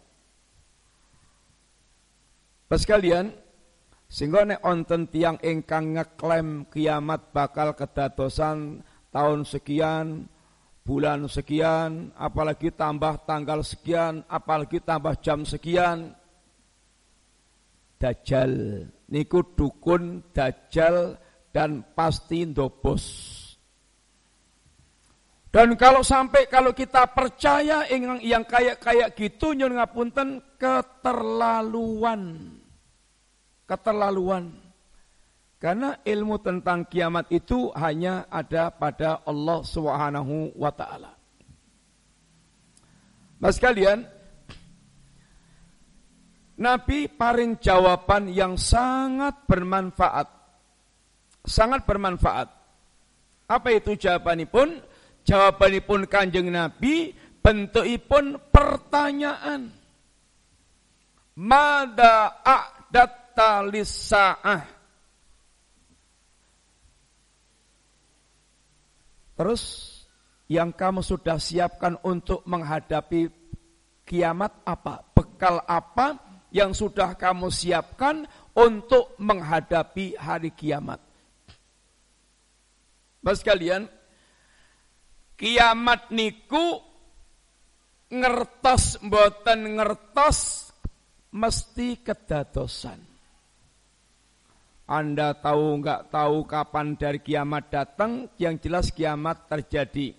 Pas 2.71 2.81
kalian, 2.89 3.35
sehingga 4.09 4.49
nek 4.49 4.65
onten 4.65 5.11
tiang 5.13 5.37
engkang 5.45 5.93
ngeklaim 5.99 6.65
kiamat 6.73 7.29
bakal 7.35 7.77
kedadosan 7.77 8.81
tahun 9.13 9.45
sekian, 9.45 10.25
bulan 10.89 11.29
sekian, 11.29 12.17
apalagi 12.17 12.73
tambah 12.73 13.29
tanggal 13.29 13.61
sekian, 13.61 14.25
apalagi 14.25 14.81
tambah 14.81 15.21
jam 15.21 15.45
sekian. 15.45 16.17
Dajjal 18.01 18.81
niku 19.13 19.45
dukun 19.53 20.33
dajjal 20.33 21.21
dan 21.53 21.85
pasti 21.93 22.49
ndobos. 22.49 23.05
Dan 25.53 25.77
kalau 25.77 26.01
sampai 26.01 26.49
kalau 26.49 26.73
kita 26.73 27.05
percaya 27.13 27.85
yang 27.93 28.17
yang 28.25 28.45
kayak 28.49 28.81
kayak 28.81 29.13
gitu 29.13 29.53
nyun 29.53 29.77
ngapunten 29.77 30.41
keterlaluan. 30.57 32.53
Keterlaluan. 33.69 34.58
Karena 35.59 35.99
ilmu 36.07 36.39
tentang 36.39 36.87
kiamat 36.87 37.35
itu 37.35 37.75
hanya 37.75 38.31
ada 38.31 38.71
pada 38.71 39.27
Allah 39.27 39.59
Subhanahu 39.67 40.55
wa 40.55 40.71
taala. 40.71 41.19
Mas 43.43 43.59
kalian, 43.59 44.07
Nabi 46.59 47.11
paring 47.11 47.59
jawaban 47.59 48.31
yang 48.31 48.55
sangat 48.55 49.47
bermanfaat. 49.51 50.31
Sangat 51.43 51.83
bermanfaat. 51.83 52.51
Apa 53.51 53.69
itu 53.75 53.99
jawabanipun? 53.99 54.79
Jawabanipun 55.27 56.07
kanjeng 56.07 56.55
Nabi 56.55 57.15
bentukipun 57.43 58.39
pertanyaan. 58.55 59.75
Mada 61.35 62.43
a'datta 62.47 63.67
lisa'ah. 63.67 64.78
Terus 69.39 69.63
yang 70.51 70.75
kamu 70.75 70.99
sudah 70.99 71.39
siapkan 71.39 71.95
untuk 72.03 72.43
menghadapi 72.43 73.31
kiamat 74.03 74.67
apa? 74.67 75.07
Bekal 75.15 75.63
apa 75.63 76.19
yang 76.51 76.75
sudah 76.75 77.15
kamu 77.15 77.47
siapkan 77.47 78.27
untuk 78.59 79.15
menghadapi 79.23 80.19
hari 80.19 80.51
kiamat. 80.51 80.99
Mas 83.23 83.45
kalian, 83.47 83.87
kiamat 85.39 86.11
niku 86.11 86.83
ngertos 88.11 88.99
mboten 89.05 89.79
ngertos 89.79 90.73
mesti 91.31 92.03
kedadosan. 92.03 93.08
Anda 94.89 95.37
tahu 95.37 95.85
nggak 95.85 96.09
tahu 96.09 96.49
kapan 96.49 96.97
dari 96.97 97.21
kiamat 97.21 97.69
datang, 97.69 98.33
yang 98.41 98.57
jelas 98.57 98.89
kiamat 98.89 99.45
terjadi. 99.45 100.17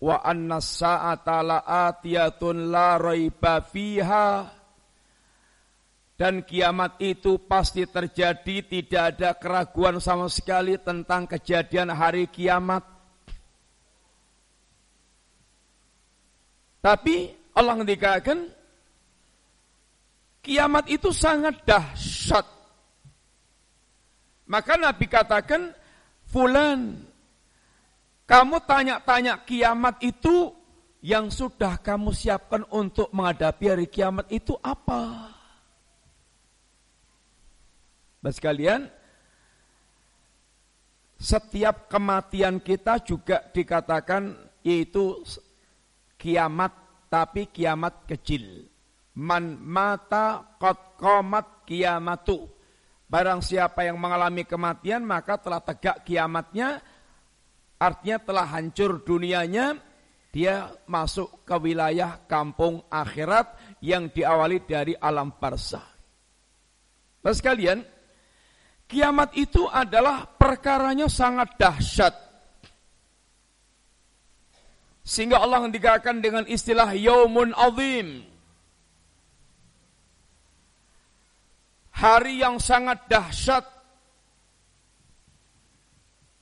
Wa 0.00 0.24
anna 0.24 0.56
sa'ata 0.56 1.44
la'atiyatun 1.44 2.72
la 2.72 2.96
raiba 2.96 3.60
fiha 3.60 4.58
dan 6.18 6.42
kiamat 6.42 6.98
itu 6.98 7.38
pasti 7.46 7.86
terjadi, 7.86 8.66
tidak 8.66 9.02
ada 9.14 9.30
keraguan 9.38 10.02
sama 10.02 10.26
sekali 10.26 10.74
tentang 10.74 11.30
kejadian 11.30 11.94
hari 11.94 12.26
kiamat. 12.26 12.82
Tapi 16.82 17.30
Allah 17.54 17.74
ngendikakan 17.78 18.50
kiamat 20.42 20.90
itu 20.90 21.14
sangat 21.14 21.62
dahsyat. 21.62 22.57
Maka 24.48 24.80
Nabi 24.80 25.04
katakan, 25.04 25.76
"Fulan, 26.24 27.04
kamu 28.24 28.56
tanya-tanya 28.64 29.44
kiamat 29.44 30.00
itu 30.00 30.56
yang 31.04 31.28
sudah 31.28 31.76
kamu 31.78 32.10
siapkan 32.16 32.64
untuk 32.72 33.12
menghadapi 33.12 33.64
hari 33.68 33.86
kiamat 33.86 34.24
itu 34.32 34.56
apa?" 34.64 35.36
Bapak 38.18 38.34
sekalian, 38.34 38.90
setiap 41.20 41.86
kematian 41.86 42.58
kita 42.58 42.98
juga 43.04 43.44
dikatakan 43.52 44.34
yaitu 44.64 45.22
kiamat 46.18 46.72
tapi 47.06 47.46
kiamat 47.50 48.04
kecil. 48.08 48.66
man 49.18 49.58
mata 49.58 50.54
qad 50.62 50.94
qamat 50.94 51.66
kiamatu. 51.66 52.57
Barang 53.08 53.40
siapa 53.40 53.88
yang 53.88 53.96
mengalami 53.96 54.44
kematian 54.44 55.00
maka 55.00 55.40
telah 55.40 55.64
tegak 55.64 56.04
kiamatnya 56.04 56.76
artinya 57.80 58.18
telah 58.20 58.46
hancur 58.52 59.00
dunianya 59.00 59.80
dia 60.28 60.68
masuk 60.84 61.40
ke 61.48 61.56
wilayah 61.56 62.20
kampung 62.28 62.84
akhirat 62.92 63.80
yang 63.80 64.12
diawali 64.12 64.60
dari 64.68 64.92
alam 64.92 65.32
barzah. 65.40 65.84
Terus 67.24 67.40
kalian, 67.40 67.80
kiamat 68.84 69.32
itu 69.40 69.64
adalah 69.64 70.28
perkaranya 70.28 71.08
sangat 71.08 71.56
dahsyat. 71.56 72.14
Sehingga 75.00 75.40
Allah 75.40 75.64
mendikatakan 75.64 76.20
dengan 76.20 76.44
istilah 76.44 76.92
yaumun 76.92 77.56
azim. 77.56 78.27
Hari 81.98 82.38
yang 82.38 82.62
sangat 82.62 83.10
dahsyat. 83.10 83.66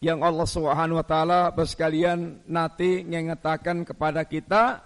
Yang 0.05 0.21
Allah 0.21 0.49
Subhanahu 0.53 1.01
wa 1.01 1.07
taala 1.09 1.41
bersekalian 1.49 2.45
nanti 2.45 3.01
mengatakan 3.01 3.81
kepada 3.81 4.29
kita 4.29 4.85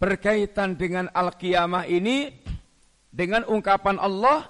berkaitan 0.00 0.80
dengan 0.80 1.12
al-qiyamah 1.12 1.84
ini 1.84 2.32
dengan 3.12 3.44
ungkapan 3.44 4.00
Allah 4.00 4.48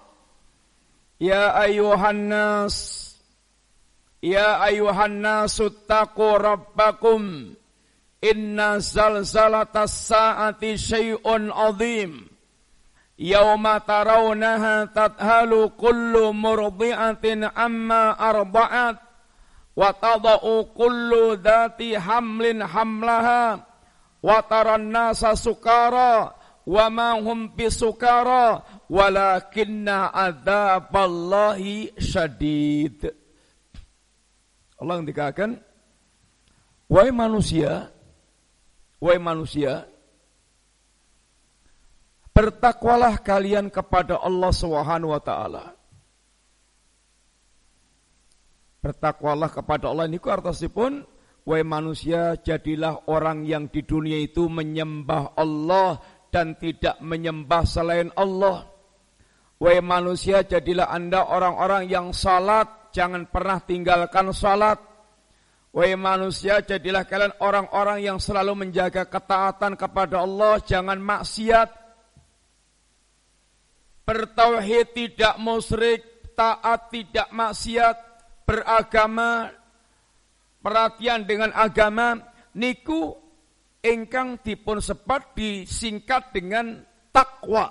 ya 1.19 1.59
ayuhan 1.67 2.31
nas 2.31 3.11
ya 4.23 4.63
ayuhan 4.63 5.19
nas 5.19 5.59
taqu 5.91 6.39
rabbakum 6.39 7.51
inna 8.23 8.79
zalzalatas 8.79 10.07
saati 10.07 10.79
syai'un 10.79 11.51
azim 11.51 12.30
Yawma 13.21 13.85
tarawnaha 13.85 14.89
tadhalu 14.97 15.77
kullu 15.77 16.33
murdi'atin 16.33 17.53
amma 17.53 18.17
arba'at 18.17 18.97
wa 19.77 19.93
tada'u 19.93 20.73
kullu 20.73 21.37
dhati 21.37 22.01
hamlin 22.01 22.65
hamlaha 22.65 23.61
wa 24.25 24.41
taran 24.49 24.89
nasa 24.89 25.37
sukara 25.37 26.33
wa 26.65 26.85
ma 26.89 27.13
hum 27.21 27.53
bisukara 27.53 28.65
walakinna 28.89 30.09
adzaballahi 30.17 31.93
syadid 32.01 33.05
Allah 34.81 34.97
yang 34.97 35.05
dikatakan 35.05 35.61
wahai 36.89 37.13
manusia 37.13 37.93
wahai 38.97 39.21
manusia 39.21 39.85
Bertakwalah 42.41 43.21
kalian 43.21 43.69
kepada 43.69 44.17
Allah 44.17 44.49
Subhanahu 44.49 45.13
wa 45.13 45.21
taala. 45.21 45.77
Bertakwalah 48.81 49.53
kepada 49.53 49.93
Allah 49.93 50.09
ini 50.09 50.17
artasipun 50.17 51.05
wahai 51.45 51.69
manusia 51.69 52.41
jadilah 52.41 53.05
orang 53.13 53.45
yang 53.45 53.69
di 53.69 53.85
dunia 53.85 54.17
itu 54.25 54.49
menyembah 54.49 55.37
Allah 55.37 56.01
dan 56.33 56.57
tidak 56.57 56.97
menyembah 57.05 57.69
selain 57.69 58.09
Allah. 58.17 58.73
Wahai 59.61 59.85
manusia 59.85 60.41
jadilah 60.41 60.89
Anda 60.89 61.21
orang-orang 61.29 61.93
yang 61.93 62.17
salat, 62.17 62.89
jangan 62.97 63.29
pernah 63.29 63.61
tinggalkan 63.61 64.33
salat. 64.33 64.81
Wahai 65.77 65.93
manusia 65.93 66.65
jadilah 66.65 67.05
kalian 67.05 67.37
orang-orang 67.45 68.01
yang 68.01 68.17
selalu 68.17 68.65
menjaga 68.65 69.05
ketaatan 69.05 69.77
kepada 69.77 70.25
Allah, 70.25 70.57
jangan 70.65 70.97
maksiat 70.97 71.80
bertauhid 74.11 74.91
tidak 74.91 75.39
musyrik, 75.39 76.03
taat 76.35 76.91
tidak 76.91 77.31
maksiat, 77.31 77.95
beragama, 78.43 79.55
perhatian 80.59 81.23
dengan 81.23 81.55
agama, 81.55 82.19
niku 82.59 83.15
ingkang 83.79 84.43
dipun 84.43 84.83
sepat 84.83 85.31
disingkat 85.39 86.35
dengan 86.35 86.83
takwa. 87.15 87.71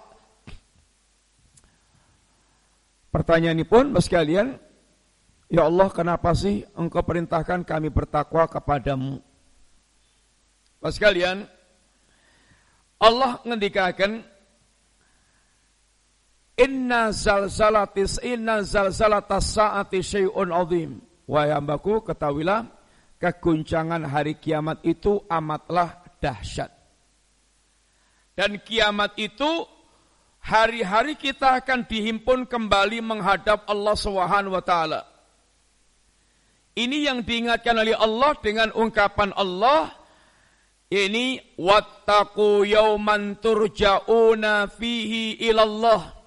Pertanyaan 3.12 3.60
ini 3.60 3.68
pun, 3.68 3.92
mas 3.92 4.08
kalian, 4.08 4.56
Ya 5.50 5.66
Allah, 5.66 5.90
kenapa 5.92 6.32
sih 6.38 6.62
engkau 6.78 7.02
perintahkan 7.02 7.66
kami 7.66 7.90
bertakwa 7.90 8.46
kepadamu? 8.46 9.18
Mas 10.78 10.96
kalian, 11.02 11.50
Allah 13.02 13.42
ngendikakan 13.42 14.29
Inna 16.60 17.16
zalzalatis 17.16 18.20
inna 18.20 18.60
zalzalatas 18.68 19.56
saati 19.56 20.04
syai'un 20.04 20.52
azim. 20.52 21.00
Wahai 21.24 21.56
hambaku, 21.56 22.04
ketahuilah 22.04 22.68
keguncangan 23.16 24.04
hari 24.04 24.36
kiamat 24.36 24.84
itu 24.84 25.24
amatlah 25.32 26.04
dahsyat. 26.20 26.72
Dan 28.36 28.60
kiamat 28.64 29.16
itu 29.16 29.68
hari-hari 30.44 31.16
kita 31.16 31.60
akan 31.64 31.88
dihimpun 31.88 32.48
kembali 32.48 33.04
menghadap 33.04 33.68
Allah 33.68 33.96
Subhanahu 33.96 34.56
wa 34.56 34.64
taala. 34.64 35.04
Ini 36.76 37.12
yang 37.12 37.20
diingatkan 37.28 37.76
oleh 37.76 37.96
Allah 37.96 38.36
dengan 38.40 38.72
ungkapan 38.72 39.36
Allah 39.36 39.92
ini 40.88 41.40
wattaqu 41.60 42.64
yauman 42.64 43.36
turja'una 43.44 44.72
fihi 44.72 45.44
ilallah 45.44 46.19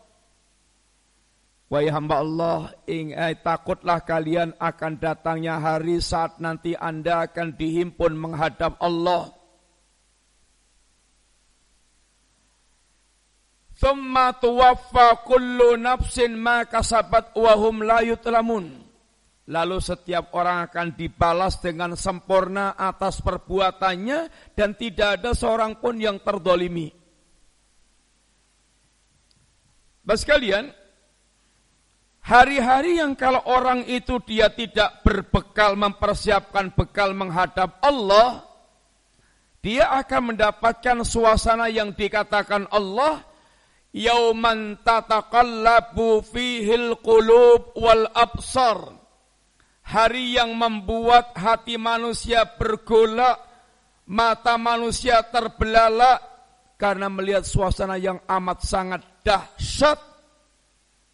Wahai 1.73 1.89
hamba 1.89 2.21
Allah, 2.21 2.61
ingat 2.85 3.41
takutlah 3.41 4.05
kalian 4.05 4.53
akan 4.61 5.01
datangnya 5.01 5.57
hari 5.57 6.05
saat 6.05 6.37
nanti 6.37 6.77
Anda 6.77 7.25
akan 7.25 7.57
dihimpun 7.57 8.13
menghadap 8.13 8.77
Allah. 8.77 9.33
Thumma 13.81 14.37
tuwaffa 14.37 15.25
kullu 15.25 15.81
nafsin 15.81 16.37
ma 16.37 16.69
kasabat 16.69 17.33
wa 17.41 17.57
hum 17.57 17.81
la 17.89 18.05
yutlamun. 18.05 18.69
Lalu 19.49 19.81
setiap 19.81 20.29
orang 20.37 20.69
akan 20.69 20.93
dibalas 20.93 21.57
dengan 21.65 21.97
sempurna 21.97 22.77
atas 22.77 23.25
perbuatannya 23.25 24.53
dan 24.53 24.77
tidak 24.77 25.25
ada 25.25 25.33
seorang 25.33 25.81
pun 25.81 25.97
yang 25.97 26.21
terdolimi. 26.21 26.93
Bapak 30.05 30.21
sekalian, 30.21 30.82
Hari-hari 32.23 33.03
yang 33.03 33.19
kalau 33.19 33.43
orang 33.51 33.83
itu 33.91 34.23
dia 34.23 34.47
tidak 34.55 35.03
berbekal 35.03 35.75
mempersiapkan 35.75 36.71
bekal 36.71 37.19
menghadap 37.19 37.83
Allah, 37.83 38.47
dia 39.59 39.91
akan 39.91 40.35
mendapatkan 40.35 41.03
suasana 41.03 41.67
yang 41.67 41.91
dikatakan 41.99 42.71
Allah, 42.71 43.27
yauman 43.91 44.79
tataqallabu 44.87 46.23
fihil 46.23 46.95
qulub 47.03 47.75
wal 47.75 48.07
absar. 48.15 49.03
Hari 49.83 50.39
yang 50.39 50.55
membuat 50.55 51.35
hati 51.35 51.75
manusia 51.75 52.47
bergolak, 52.55 53.35
mata 54.07 54.55
manusia 54.63 55.27
terbelalak 55.27 56.23
karena 56.79 57.11
melihat 57.11 57.43
suasana 57.43 57.99
yang 57.99 58.23
amat 58.31 58.63
sangat 58.63 59.03
dahsyat 59.27 60.12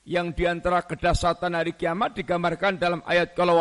yang 0.08 0.32
di 0.32 0.48
antara 0.48 0.80
kedahsyatan 0.88 1.52
hari 1.52 1.76
kiamat 1.76 2.16
digambarkan 2.16 2.80
dalam 2.80 3.04
ayat 3.04 3.36
kalau 3.36 3.60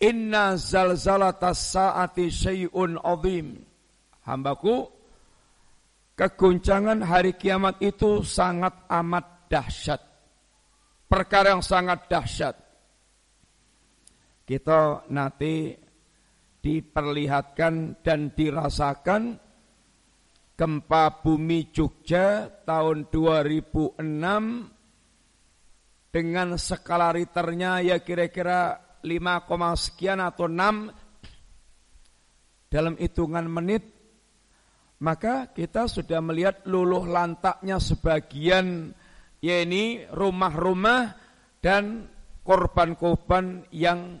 Inna 0.00 0.56
zalzalatas 0.56 1.74
saati 1.74 2.30
syai'un 2.30 2.96
azim. 3.02 3.66
Hambaku, 4.24 4.88
keguncangan 6.14 7.02
hari 7.02 7.34
kiamat 7.34 7.82
itu 7.82 8.22
sangat 8.22 8.86
amat 8.88 9.50
dahsyat. 9.50 10.00
Perkara 11.04 11.52
yang 11.58 11.60
sangat 11.66 12.06
dahsyat. 12.06 12.56
Kita 14.46 15.04
nanti 15.10 15.74
diperlihatkan 16.62 18.00
dan 18.00 18.32
dirasakan 18.32 19.36
gempa 20.60 21.24
bumi 21.24 21.72
Jogja 21.72 22.52
tahun 22.68 23.08
2006 23.08 23.96
dengan 26.12 26.48
skala 26.60 27.16
Richternya 27.16 27.80
ya 27.80 27.96
kira-kira 28.04 28.76
5, 29.00 29.08
sekian 29.80 30.20
atau 30.20 30.44
6 30.52 30.92
dalam 32.68 32.92
hitungan 33.00 33.48
menit 33.48 33.88
maka 35.00 35.48
kita 35.48 35.88
sudah 35.88 36.20
melihat 36.20 36.60
luluh 36.68 37.08
lantaknya 37.08 37.80
sebagian 37.80 38.92
ya 39.40 39.64
ini 39.64 40.04
rumah-rumah 40.12 41.16
dan 41.64 42.04
korban-korban 42.44 43.64
yang 43.72 44.20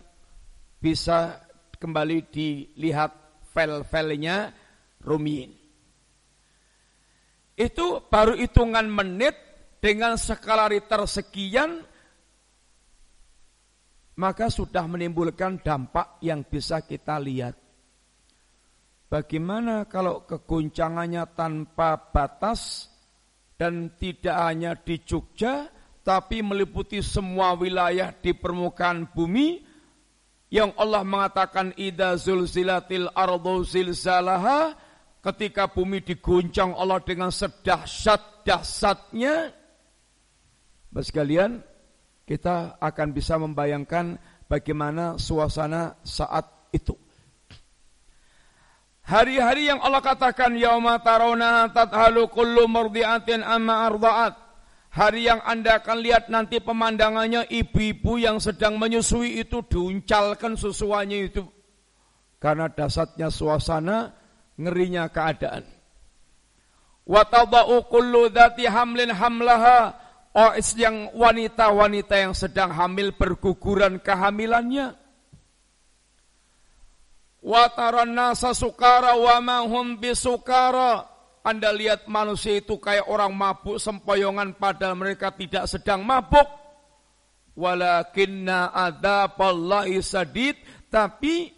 bisa 0.80 1.44
kembali 1.76 2.32
dilihat 2.32 3.44
file-filenya 3.52 4.56
Rumiin. 5.04 5.59
Itu 7.60 8.00
baru 8.08 8.40
hitungan 8.40 8.88
menit 8.88 9.36
dengan 9.84 10.16
skala 10.16 10.72
Richter 10.72 11.04
sekian 11.04 11.84
maka 14.16 14.48
sudah 14.48 14.84
menimbulkan 14.88 15.60
dampak 15.60 16.20
yang 16.24 16.44
bisa 16.44 16.84
kita 16.84 17.16
lihat. 17.20 17.56
Bagaimana 19.08 19.88
kalau 19.88 20.28
keguncangannya 20.28 21.24
tanpa 21.32 21.96
batas 22.12 22.92
dan 23.56 23.96
tidak 23.96 24.36
hanya 24.36 24.76
di 24.76 25.00
Jogja, 25.02 25.72
tapi 26.04 26.44
meliputi 26.44 27.00
semua 27.00 27.56
wilayah 27.56 28.12
di 28.12 28.36
permukaan 28.36 29.08
bumi 29.08 29.64
yang 30.52 30.76
Allah 30.76 31.00
mengatakan 31.00 31.72
ida 31.80 32.16
zulzilatil 32.16 33.08
ardu 33.16 33.64
zilzalaha 33.64 34.89
ketika 35.20 35.68
bumi 35.68 36.00
diguncang 36.00 36.72
Allah 36.76 37.00
dengan 37.04 37.32
sedahsyat 37.32 38.44
dahsyatnya 38.44 39.60
Bapak 40.90 41.06
sekalian, 41.06 41.62
kita 42.26 42.74
akan 42.82 43.08
bisa 43.14 43.38
membayangkan 43.38 44.18
bagaimana 44.50 45.14
suasana 45.22 45.94
saat 46.02 46.42
itu. 46.74 46.98
Hari-hari 49.06 49.70
yang 49.70 49.78
Allah 49.78 50.02
katakan 50.02 50.58
yauma 50.58 50.98
tarawna 50.98 51.70
tathalu 51.70 52.26
kullu 52.26 52.66
murdiatin 52.66 53.46
amma 53.46 53.86
arda'at. 53.86 54.34
Hari 54.90 55.30
yang 55.30 55.38
Anda 55.46 55.78
akan 55.78 55.98
lihat 56.02 56.26
nanti 56.26 56.58
pemandangannya 56.58 57.46
ibu-ibu 57.46 58.18
yang 58.18 58.42
sedang 58.42 58.74
menyusui 58.74 59.38
itu 59.38 59.62
diuncalkan 59.62 60.58
sesuanya 60.58 61.22
itu. 61.22 61.46
Karena 62.42 62.66
dasarnya 62.66 63.30
suasana, 63.30 64.10
ngerinya 64.60 65.08
keadaan. 65.08 65.64
Wa 67.08 67.24
kullu 67.88 68.28
dhati 68.28 68.68
hamlin 68.68 69.16
hamlaha 69.16 69.96
Oh, 70.30 70.54
yang 70.78 71.10
wanita-wanita 71.10 72.14
yang 72.22 72.34
sedang 72.38 72.70
hamil 72.70 73.10
berguguran 73.10 73.98
kehamilannya. 73.98 74.94
Wataran 77.42 78.14
nasa 78.14 78.54
sukara 78.54 79.18
wa 79.18 79.42
mahum 79.42 79.98
bisukara. 79.98 81.10
Anda 81.42 81.74
lihat 81.74 82.06
manusia 82.06 82.62
itu 82.62 82.78
kayak 82.78 83.10
orang 83.10 83.34
mabuk 83.34 83.82
sempoyongan 83.82 84.54
padahal 84.54 84.94
mereka 84.94 85.34
tidak 85.34 85.66
sedang 85.66 86.06
mabuk. 86.06 86.46
Walakinna 87.58 88.70
adaballahi 88.70 89.98
sadid. 89.98 90.62
Tapi 90.94 91.50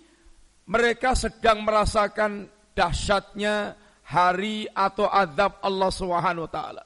mereka 0.64 1.12
sedang 1.12 1.60
merasakan 1.60 2.48
dahsyatnya 2.72 3.76
hari 4.08 4.68
atau 4.68 5.08
adab 5.08 5.60
Allah 5.64 5.90
Subhanahu 5.92 6.44
wa 6.44 6.52
taala. 6.52 6.84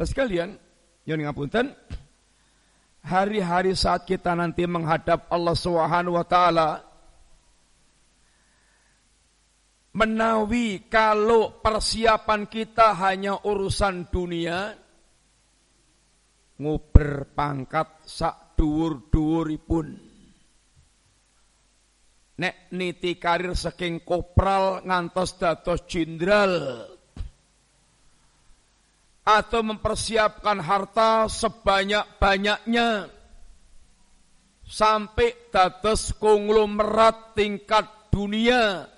Sekalian, 0.00 0.56
yang 1.04 1.20
ngapunten, 1.20 1.76
hari-hari 3.04 3.76
saat 3.76 4.08
kita 4.08 4.32
nanti 4.32 4.64
menghadap 4.64 5.28
Allah 5.28 5.56
Subhanahu 5.56 6.16
wa 6.16 6.24
taala 6.24 6.68
menawi 9.90 10.86
kalau 10.86 11.58
persiapan 11.58 12.46
kita 12.46 12.94
hanya 12.94 13.42
urusan 13.42 14.06
dunia 14.08 14.72
nguber 16.60 17.32
pangkat 17.34 18.04
sak 18.06 18.54
dhuwur-dhuwuripun 18.54 20.09
nek 22.40 22.72
niti 22.72 23.20
karir 23.20 23.52
saking 23.52 24.00
kopral 24.00 24.80
ngantos 24.80 25.36
dados 25.36 25.84
jenderal 25.84 26.88
atau 29.20 29.60
mempersiapkan 29.60 30.56
harta 30.64 31.28
sebanyak-banyaknya 31.28 33.12
sampai 34.64 35.52
dados 35.52 36.16
konglomerat 36.16 37.36
tingkat 37.36 37.84
dunia. 38.08 38.88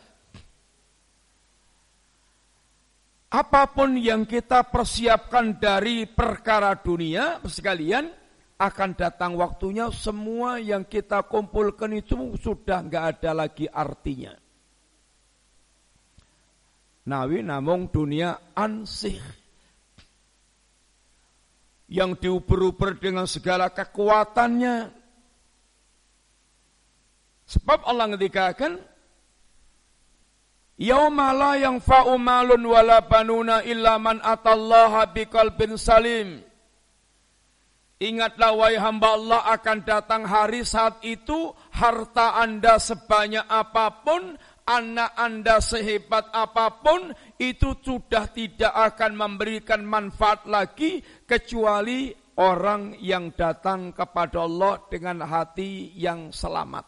Apa 3.32 3.64
pun 3.72 3.96
yang 3.96 4.28
kita 4.28 4.68
persiapkan 4.68 5.56
dari 5.56 6.04
perkara 6.04 6.76
dunia, 6.76 7.40
sekalian 7.42 8.21
akan 8.62 8.94
datang 8.94 9.34
waktunya 9.34 9.90
semua 9.90 10.62
yang 10.62 10.86
kita 10.86 11.26
kumpulkan 11.26 11.90
itu 11.98 12.38
sudah 12.38 12.78
nggak 12.86 13.04
ada 13.18 13.30
lagi 13.34 13.66
artinya. 13.66 14.38
Nawi 17.02 17.42
namung 17.42 17.90
dunia 17.90 18.54
ansih 18.54 19.18
yang 21.90 22.14
diuber-uber 22.14 22.94
dengan 23.02 23.26
segala 23.26 23.74
kekuatannya. 23.74 25.02
Sebab 27.50 27.84
Allah 27.84 28.06
ngendikakan 28.14 28.78
Yauma 30.82 31.30
la 31.30 31.54
yang 31.60 31.78
malun 32.18 32.62
wala 32.64 33.04
banuna 33.06 33.62
illa 33.62 34.02
man 34.02 34.18
atallaha 34.18 35.10
biqalbin 35.14 35.78
salim. 35.78 36.51
Ingatlah 38.02 38.50
wahai 38.58 38.82
hamba 38.82 39.14
Allah 39.14 39.40
akan 39.54 39.78
datang 39.86 40.26
hari 40.26 40.66
saat 40.66 40.98
itu 41.06 41.54
harta 41.70 42.34
Anda 42.34 42.82
sebanyak 42.82 43.46
apa 43.46 44.02
pun 44.02 44.34
anak 44.66 45.14
Anda 45.14 45.62
sehebat 45.62 46.34
apa 46.34 46.82
pun 46.82 47.14
itu 47.38 47.78
sudah 47.78 48.26
tidak 48.34 48.74
akan 48.74 49.14
memberikan 49.14 49.86
manfaat 49.86 50.50
lagi 50.50 50.98
kecuali 51.30 52.10
orang 52.42 52.98
yang 52.98 53.38
datang 53.38 53.94
kepada 53.94 54.50
Allah 54.50 54.82
dengan 54.90 55.22
hati 55.22 55.94
yang 55.94 56.34
selamat. 56.34 56.82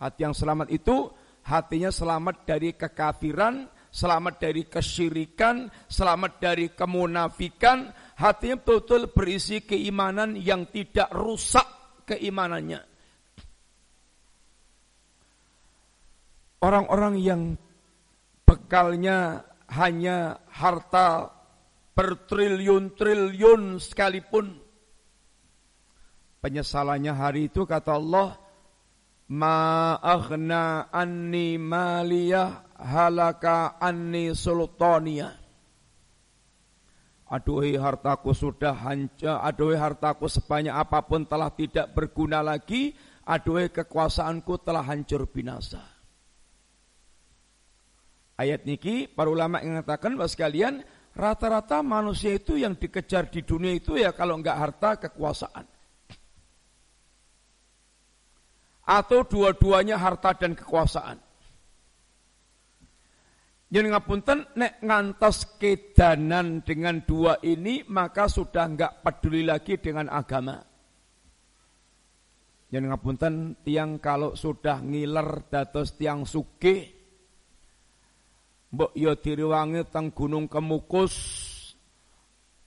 Hati 0.00 0.20
yang 0.24 0.32
selamat 0.32 0.72
itu 0.72 1.12
hatinya 1.44 1.92
selamat 1.92 2.48
dari 2.48 2.72
kekafiran, 2.72 3.68
selamat 3.92 4.34
dari 4.40 4.64
kesyirikan, 4.64 5.68
selamat 5.84 6.32
dari 6.40 6.72
kemunafikan, 6.72 7.92
hatinya 8.22 8.62
betul-betul 8.62 9.10
berisi 9.10 9.66
keimanan 9.66 10.38
yang 10.38 10.70
tidak 10.70 11.10
rusak 11.10 11.66
keimanannya. 12.06 12.78
Orang-orang 16.62 17.18
yang 17.18 17.42
bekalnya 18.46 19.42
hanya 19.74 20.38
harta 20.46 21.34
bertriliun-triliun 21.98 23.82
sekalipun. 23.82 24.62
Penyesalannya 26.38 27.12
hari 27.18 27.50
itu 27.50 27.66
kata 27.66 27.98
Allah, 27.98 28.38
Ma 29.32 29.96
aghna 29.98 30.92
anni 30.94 31.58
maliyah 31.58 32.78
halaka 32.78 33.82
anni 33.82 34.30
sultaniya. 34.30 35.41
Aduhai 37.32 37.80
hartaku 37.80 38.36
sudah 38.36 38.76
hancur, 38.76 39.40
aduhai 39.40 39.80
hartaku 39.80 40.28
sebanyak 40.28 40.76
apa 40.76 41.00
pun 41.00 41.24
telah 41.24 41.48
tidak 41.48 41.88
berguna 41.96 42.44
lagi, 42.44 42.92
aduhai 43.24 43.72
kekuasaanku 43.72 44.60
telah 44.60 44.84
hancur 44.84 45.24
binasa. 45.24 45.80
Ayat 48.36 48.68
niki 48.68 49.08
para 49.08 49.32
ulama 49.32 49.64
yang 49.64 49.80
mengatakan 49.80 50.12
bahwa 50.12 50.28
sekalian 50.28 50.84
rata-rata 51.16 51.80
manusia 51.80 52.36
itu 52.36 52.60
yang 52.60 52.76
dikejar 52.76 53.32
di 53.32 53.40
dunia 53.40 53.80
itu 53.80 53.96
ya 53.96 54.12
kalau 54.12 54.36
enggak 54.36 54.60
harta 54.60 54.90
kekuasaan. 55.08 55.64
Atau 58.84 59.24
dua-duanya 59.24 59.96
harta 59.96 60.36
dan 60.36 60.52
kekuasaan. 60.52 61.31
Yang 63.72 63.86
ngapunten 63.88 64.38
nek 64.52 64.84
ngantos 64.84 65.56
kedanan 65.56 66.60
dengan 66.60 67.00
dua 67.08 67.40
ini 67.40 67.80
maka 67.88 68.28
sudah 68.28 68.68
enggak 68.68 69.00
peduli 69.00 69.48
lagi 69.48 69.80
dengan 69.80 70.12
agama. 70.12 70.60
Yang 72.68 72.84
ngapunten 72.92 73.34
tiang 73.64 73.96
kalau 73.96 74.36
sudah 74.36 74.84
ngiler 74.84 75.48
dados 75.48 75.96
tiang 75.96 76.28
sugih 76.28 77.02
Mbok 78.72 78.96
yo 78.96 79.12
diriwangi 79.20 79.84
teng 79.92 80.16
Gunung 80.16 80.48
Kemukus. 80.48 81.14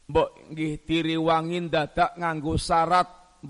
Mbok 0.06 0.54
nggih 0.54 0.86
diriwangi 0.86 1.66
dadak 1.66 2.14
nganggo 2.22 2.62
syarat 2.62 3.42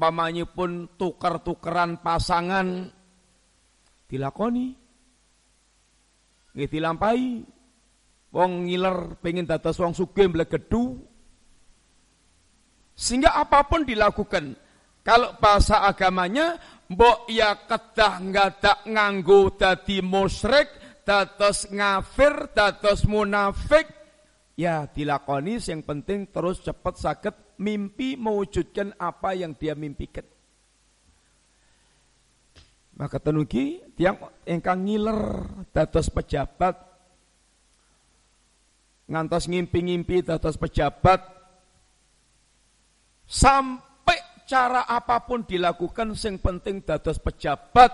pun 0.56 0.72
tuker-tukeran 0.96 2.00
pasangan 2.00 2.88
dilakoni. 4.08 4.85
Nggih 6.56 6.70
dilampahi. 6.72 7.32
Wong 8.32 8.68
ngiler 8.68 9.20
pengen 9.20 9.48
dados 9.48 9.76
wong 9.80 9.91
sugih 9.91 10.32
mlegedu. 10.32 11.00
Sehingga 12.96 13.36
apa 13.36 13.68
pun 13.68 13.84
dilakukan. 13.84 14.56
Kalau 15.06 15.38
bahasa 15.38 15.86
agamanya, 15.86 16.58
mbok 16.89 17.30
ya 17.30 17.68
kedah 17.68 18.24
ngadak 18.26 18.80
nganggo 18.89 19.54
dadi 19.54 20.02
musyrik, 20.02 20.72
dados 21.06 21.70
ngafir, 21.70 22.50
dados 22.58 23.06
munafik, 23.06 23.86
ya 24.58 24.89
dilakoni 24.89 25.62
yang 25.62 25.86
penting 25.86 26.34
terus 26.34 26.63
cepat 26.63 26.96
sakit 26.98 27.36
mimpi 27.62 28.18
mewujudkan 28.18 28.98
apa 28.98 29.38
yang 29.38 29.54
dia 29.54 29.78
mimpikan. 29.78 30.26
Maka 32.95 33.19
tenugi 33.19 33.84
tiang 33.99 34.15
engkang 34.47 34.88
ngiler 34.88 35.19
dados 35.75 36.08
pejabat 36.08 36.79
ngantos 39.05 39.51
ngimpi-ngimpi 39.51 40.23
dados 40.23 40.55
pejabat 40.55 41.21
sampai 43.27 44.17
cara 44.47 44.88
apa 44.88 45.27
pun 45.27 45.43
dilakukan 45.43 46.15
sing 46.15 46.39
penting 46.39 46.81
dados 46.88 47.19
pejabat 47.19 47.91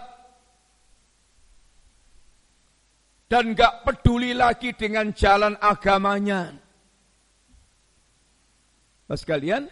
dan 3.31 3.55
gak 3.55 3.87
peduli 3.87 4.35
lagi 4.35 4.75
dengan 4.75 5.15
jalan 5.15 5.55
agamanya. 5.63 6.51
Mas 9.07 9.23
kalian, 9.23 9.71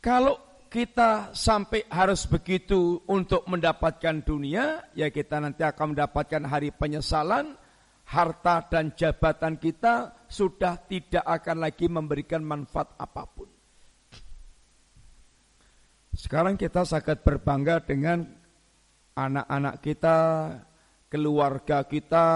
kalau 0.00 0.40
kita 0.68 1.32
sampai 1.32 1.88
harus 1.88 2.28
begitu 2.28 3.00
untuk 3.08 3.48
mendapatkan 3.48 4.20
dunia, 4.20 4.84
ya 4.92 5.08
kita 5.08 5.40
nanti 5.40 5.64
akan 5.64 5.96
mendapatkan 5.96 6.44
hari 6.44 6.68
penyesalan, 6.70 7.56
harta 8.04 8.64
dan 8.68 8.92
jabatan 8.92 9.56
kita 9.56 10.24
sudah 10.28 10.76
tidak 10.84 11.24
akan 11.24 11.64
lagi 11.64 11.88
memberikan 11.88 12.44
manfaat 12.44 12.92
apa 13.00 13.24
pun. 13.24 13.48
Sekarang 16.12 16.60
kita 16.60 16.84
sangat 16.84 17.24
berbangga 17.24 17.80
dengan 17.80 18.26
anak-anak 19.16 19.76
kita, 19.80 20.18
keluarga 21.08 21.86
kita, 21.86 22.28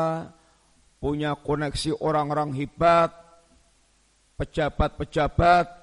punya 1.02 1.34
koneksi 1.34 1.98
orang-orang 1.98 2.54
hebat, 2.54 3.10
pejabat-pejabat, 4.38 5.81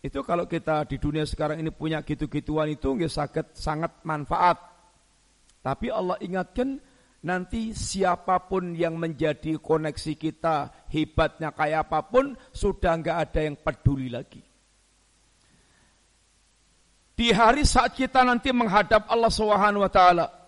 itu 0.00 0.24
kalau 0.24 0.48
kita 0.48 0.88
di 0.88 0.96
dunia 0.96 1.28
sekarang 1.28 1.60
ini 1.60 1.68
punya 1.68 2.00
gitu-gituan 2.00 2.72
itu 2.72 2.88
nggak 2.88 3.12
sangat 3.12 3.46
sangat 3.52 3.92
manfaat. 4.00 4.56
Tapi 5.60 5.92
Allah 5.92 6.16
ingatkan 6.24 6.80
nanti 7.20 7.76
siapa 7.76 8.40
pun 8.48 8.72
yang 8.72 8.96
menjadi 8.96 9.60
koneksi 9.60 10.12
kita 10.16 10.88
hebatnya 10.88 11.52
kayak 11.52 11.84
apa 11.84 12.00
pun 12.08 12.32
sudah 12.48 12.96
nggak 12.96 13.18
ada 13.28 13.40
yang 13.44 13.56
peduli 13.60 14.08
lagi. 14.08 14.40
Di 17.12 17.36
hari 17.36 17.68
saat 17.68 17.92
kita 17.92 18.24
nanti 18.24 18.48
menghadap 18.56 19.04
Allah 19.04 19.28
Subhanahu 19.28 19.84
wa 19.84 19.92
taala 19.92 20.39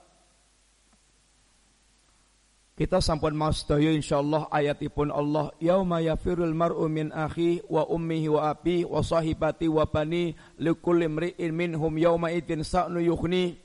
kita 2.73 3.05
sampun 3.05 3.37
mas 3.37 3.69
daya 3.69 3.93
insyaallah 3.93 4.49
ayatipun 4.49 5.13
Allah 5.13 5.53
yauma 5.61 6.01
yafirul 6.01 6.57
mar'u 6.57 6.89
min 6.89 7.13
akhi 7.13 7.61
wa 7.69 7.85
ummihi 7.85 8.33
wa 8.33 8.49
abi 8.49 8.89
wa 8.89 9.05
sahibati 9.05 9.69
wa 9.69 9.85
bani 9.85 10.33
likulli 10.57 11.05
imri'in 11.05 11.53
minhum 11.53 11.93
yauma 12.01 12.33
idzin 12.33 12.65
sa'nu 12.65 13.05
yukhni 13.05 13.61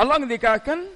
Allah 0.00 0.16
ngendikakan 0.16 0.88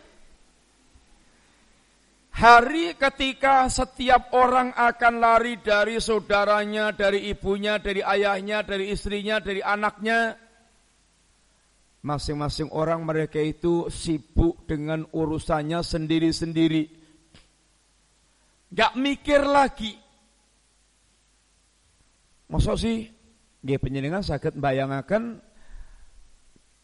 hari 2.32 2.96
ketika 2.96 3.68
setiap 3.68 4.32
orang 4.32 4.72
akan 4.72 5.20
lari 5.20 5.60
dari 5.60 6.00
saudaranya, 6.00 6.96
dari 6.96 7.28
ibunya, 7.28 7.76
dari 7.76 8.00
ayahnya, 8.00 8.64
dari 8.64 8.88
istrinya, 8.88 9.44
dari 9.44 9.60
anaknya 9.60 10.40
Masing-masing 12.04 12.68
orang 12.68 13.00
mereka 13.00 13.40
itu 13.40 13.88
sibuk 13.88 14.68
dengan 14.68 15.08
urusannya 15.08 15.80
sendiri-sendiri. 15.80 16.84
Gak 18.68 18.92
mikir 19.00 19.40
lagi. 19.40 19.96
Masa 22.52 22.76
sih? 22.76 23.08
Gak 23.64 23.80
penjenengan 23.80 24.20
sakit 24.20 24.52
bayangakan 24.60 25.40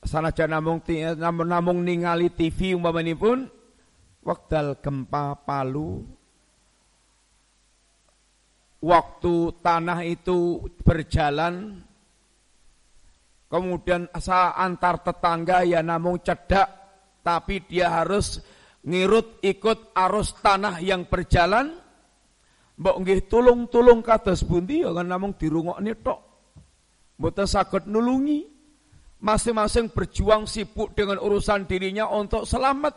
sanajan 0.00 0.48
namung 0.48 0.80
namung, 1.20 1.48
namung 1.48 1.78
ningali 1.84 2.32
TV 2.32 2.72
pun 3.12 3.44
waktu 4.24 4.80
gempa 4.80 5.36
Palu 5.44 6.04
waktu 8.80 9.34
tanah 9.60 10.00
itu 10.08 10.64
berjalan 10.80 11.84
Kemudian 13.50 14.06
asa 14.14 14.54
antar 14.54 15.02
tetangga 15.02 15.66
ya 15.66 15.82
namun 15.82 16.22
cedak, 16.22 16.70
tapi 17.26 17.66
dia 17.66 17.90
harus 17.90 18.38
ngirut 18.86 19.42
ikut 19.42 19.90
arus 19.90 20.38
tanah 20.38 20.78
yang 20.78 21.10
berjalan. 21.10 21.74
Mbok 22.78 22.96
nggih 23.02 23.26
tulung-tulung 23.26 24.06
kados 24.06 24.46
bundi 24.46 24.86
ya 24.86 24.94
kan 24.94 25.10
namung 25.10 25.34
dirungokne 25.34 25.98
tok. 25.98 26.20
Mboten 27.18 27.46
saged 27.50 27.84
nulungi. 27.90 28.62
Masing-masing 29.20 29.92
berjuang 29.92 30.48
sibuk 30.48 30.96
dengan 30.96 31.20
urusan 31.20 31.68
dirinya 31.68 32.08
untuk 32.08 32.48
selamat. 32.48 32.96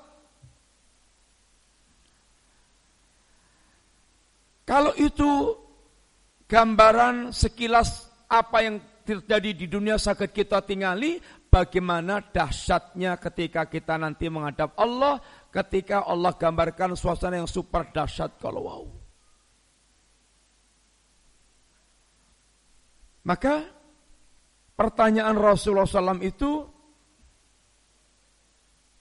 Kalau 4.63 4.95
itu 4.95 5.51
gambaran 6.47 7.35
sekilas 7.35 8.07
apa 8.31 8.63
yang 8.63 8.79
terjadi 9.03 9.51
di 9.53 9.65
dunia 9.67 9.99
sakit 9.99 10.31
kita 10.31 10.63
tinggali, 10.63 11.19
bagaimana 11.51 12.23
dahsyatnya 12.23 13.19
ketika 13.19 13.69
kita 13.69 13.99
nanti 13.99 14.31
menghadap 14.31 14.73
Allah, 14.79 15.21
ketika 15.53 16.07
Allah 16.07 16.33
gambarkan 16.33 16.97
suasana 16.97 17.37
yang 17.37 17.51
super 17.51 17.91
dahsyat 17.93 18.39
kalau 18.41 18.61
wow. 18.65 18.83
Maka 23.23 23.63
pertanyaan 24.75 25.39
Rasulullah 25.39 25.87
SAW 25.87 26.19
itu 26.19 26.67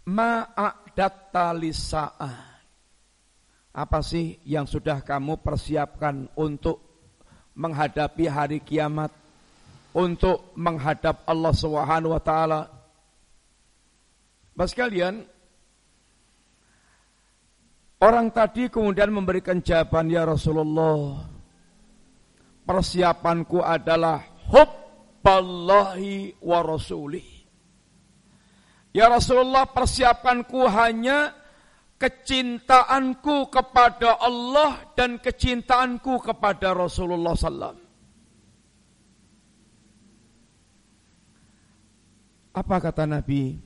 ma'adatta 0.06 1.50
lisa'ah. 1.56 2.36
Apa 3.72 4.04
sih 4.04 4.36
yang 4.44 4.68
sudah 4.68 5.00
kamu 5.00 5.40
persiapkan 5.40 6.28
untuk 6.36 7.08
menghadapi 7.56 8.24
hari 8.28 8.58
kiamat? 8.60 9.21
Untuk 9.92 10.56
menghadap 10.56 11.24
Allah 11.28 11.52
Subhanahu 11.52 12.16
wa 12.16 12.22
taala. 12.22 12.60
Mas 14.52 14.72
kalian, 14.76 15.24
orang 18.00 18.28
tadi 18.32 18.68
kemudian 18.68 19.12
memberikan 19.12 19.60
jawaban 19.60 20.12
ya 20.12 20.24
Rasulullah. 20.28 21.28
Persiapanku 22.62 23.58
adalah 23.58 24.22
hubballahi 24.48 26.36
wa 26.40 26.60
rasulih. 26.62 27.26
Ya 28.92 29.08
Rasulullah, 29.08 29.66
persiapanku 29.66 30.68
hanya 30.68 31.32
kecintaanku 31.96 33.48
kepada 33.48 34.20
Allah 34.20 34.94
dan 34.94 35.16
kecintaanku 35.16 36.20
kepada 36.22 36.76
Rasulullah 36.76 37.32
sallallahu 37.34 37.81
Apa 42.52 42.76
kata 42.84 43.08
Nabi? 43.08 43.56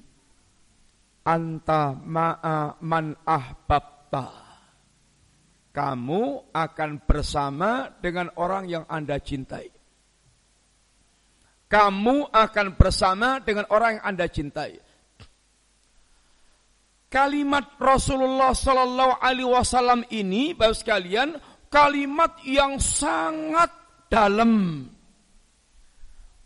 Anta 1.26 1.98
ma'a 1.98 2.78
man 2.86 3.18
ahbabta. 3.26 4.46
Kamu 5.74 6.54
akan 6.54 6.90
bersama 7.02 7.90
dengan 7.98 8.30
orang 8.38 8.70
yang 8.70 8.84
Anda 8.86 9.18
cintai. 9.18 9.68
Kamu 11.66 12.30
akan 12.30 12.66
bersama 12.78 13.42
dengan 13.42 13.66
orang 13.74 13.98
yang 13.98 14.04
Anda 14.06 14.26
cintai. 14.30 14.78
Kalimat 17.10 17.74
Rasulullah 17.82 18.54
Sallallahu 18.54 19.18
Alaihi 19.18 19.50
Wasallam 19.50 20.06
ini, 20.14 20.54
bapak 20.54 20.78
sekalian, 20.78 21.34
kalimat 21.66 22.38
yang 22.46 22.78
sangat 22.78 23.68
dalam 24.06 24.86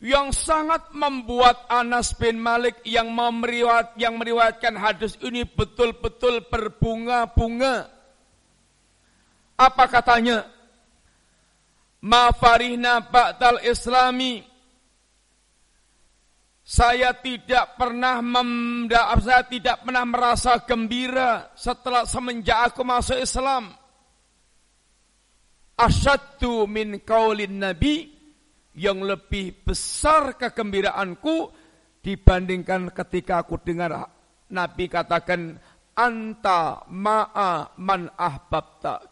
yang 0.00 0.32
sangat 0.32 0.88
membuat 0.96 1.68
Anas 1.68 2.16
bin 2.16 2.40
Malik 2.40 2.80
yang 2.88 3.12
meriwayat 3.12 4.00
yang 4.00 4.16
meriwayatkan 4.16 4.74
hadis 4.80 5.20
ini 5.20 5.44
betul-betul 5.44 6.48
berbunga-bunga. 6.48 7.88
Apa 9.60 9.84
katanya? 9.92 10.48
Ma 12.00 12.32
farihna 12.32 13.04
ba'dal 13.04 13.60
islami 13.60 14.40
saya 16.70 17.12
tidak 17.18 17.74
pernah 17.76 18.22
memda, 18.22 19.10
saya 19.20 19.42
tidak 19.42 19.82
pernah 19.84 20.06
merasa 20.06 20.62
gembira 20.62 21.50
setelah 21.58 22.06
semenjak 22.06 22.72
aku 22.72 22.86
masuk 22.86 23.18
Islam. 23.18 23.74
Asyaddu 25.74 26.70
min 26.70 27.02
qaulin 27.02 27.58
nabi 27.58 28.09
yang 28.80 29.04
lebih 29.04 29.60
besar 29.60 30.40
kegembiraanku 30.40 31.52
dibandingkan 32.00 32.88
ketika 32.96 33.44
aku 33.44 33.60
dengar 33.60 34.08
Nabi 34.48 34.88
katakan 34.88 35.60
anta 35.92 36.88
ma'a 36.88 37.76
man 37.76 38.08
ahbabta. 38.16 39.04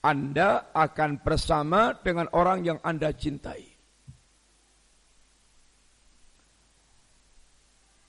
Anda 0.00 0.72
akan 0.72 1.20
bersama 1.20 1.92
dengan 2.00 2.32
orang 2.32 2.64
yang 2.64 2.78
Anda 2.80 3.12
cintai. 3.12 3.68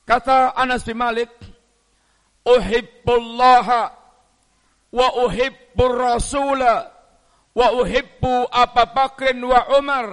Kata 0.08 0.56
Anas 0.56 0.88
bin 0.88 0.98
Malik, 0.98 1.30
"Uhibbullaha 2.48 3.82
wa 4.90 5.08
uhibbur 5.28 5.94
rasula 6.00 7.00
wa 7.54 7.68
uhibbu 7.76 8.48
Abu 8.50 8.84
Bakrin 8.94 9.40
wa 9.44 9.62
Umar 9.78 10.08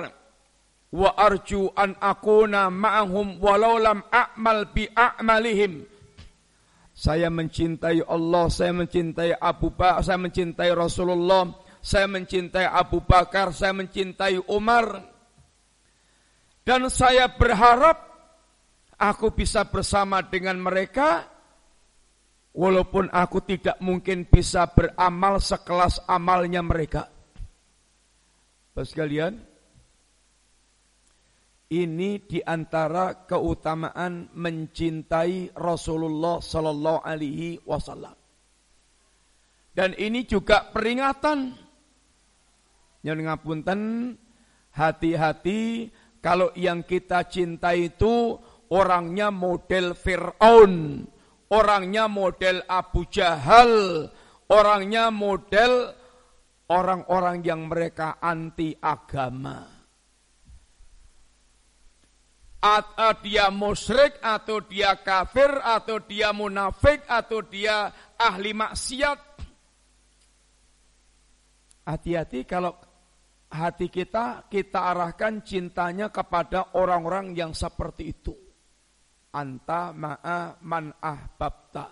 wa 0.97 1.13
arju 1.13 1.69
an 1.77 1.93
akuna 2.01 2.73
ma'ahum 2.73 3.37
walau 3.37 3.77
lam 3.77 4.01
a'mal 4.09 4.73
bi 4.73 4.89
a'malihim." 4.89 5.85
Saya 6.97 7.29
mencintai 7.29 8.01
Allah, 8.09 8.49
saya 8.49 8.73
mencintai 8.73 9.37
Abu 9.37 9.69
Bakar, 9.69 10.01
saya 10.01 10.17
mencintai 10.17 10.73
Rasulullah, 10.73 11.53
saya 11.85 12.09
mencintai 12.09 12.65
Abu 12.65 13.05
Bakar, 13.05 13.53
saya 13.53 13.77
mencintai 13.77 14.41
Umar. 14.49 15.05
Dan 16.65 16.89
saya 16.89 17.29
berharap 17.37 18.01
aku 18.97 19.37
bisa 19.37 19.69
bersama 19.69 20.25
dengan 20.25 20.57
mereka 20.57 21.29
walaupun 22.57 23.13
aku 23.13 23.45
tidak 23.45 23.77
mungkin 23.85 24.25
bisa 24.25 24.65
beramal 24.73 25.39
sekelas 25.39 26.09
amalnya 26.09 26.65
mereka. 26.65 27.13
Bapak 28.73 28.89
sekalian, 28.89 29.37
ini 31.67 32.23
di 32.23 32.39
antara 32.39 33.27
keutamaan 33.27 34.31
mencintai 34.31 35.57
Rasulullah 35.59 36.39
Sallallahu 36.39 37.03
Alaihi 37.03 37.59
Wasallam. 37.67 38.15
Dan 39.75 39.93
ini 39.99 40.25
juga 40.25 40.71
peringatan. 40.71 41.53
Yang 43.03 43.19
ngapunten, 43.23 43.81
hati-hati 44.75 45.91
kalau 46.23 46.51
yang 46.59 46.83
kita 46.87 47.27
cintai 47.27 47.93
itu 47.95 48.35
orangnya 48.73 49.31
model 49.31 49.95
Fir'aun, 49.95 51.05
orangnya 51.51 52.11
model 52.11 52.67
Abu 52.67 53.07
Jahal, 53.07 54.07
orangnya 54.51 55.15
model 55.15 55.95
orang-orang 56.67 57.47
yang 57.47 57.71
mereka 57.71 58.19
anti 58.19 58.75
agama 58.75 59.76
atau 62.61 63.13
dia 63.21 63.53
musyrik 63.53 64.19
atau 64.25 64.65
dia 64.65 64.97
kafir 64.99 65.51
atau 65.61 66.01
dia 66.03 66.33
munafik 66.33 67.05
atau 67.07 67.45
dia 67.45 67.93
ahli 68.17 68.57
maksiat. 68.57 69.21
Hati-hati 71.87 72.43
kalau 72.49 72.75
hati 73.53 73.87
kita 73.87 74.51
kita 74.51 74.91
arahkan 74.91 75.47
cintanya 75.47 76.11
kepada 76.11 76.75
orang-orang 76.75 77.37
yang 77.37 77.55
seperti 77.55 78.11
itu. 78.11 78.35
Anta 79.37 79.93
ma'a 79.93 80.57
man 80.65 80.91
ahbabta. 80.97 81.87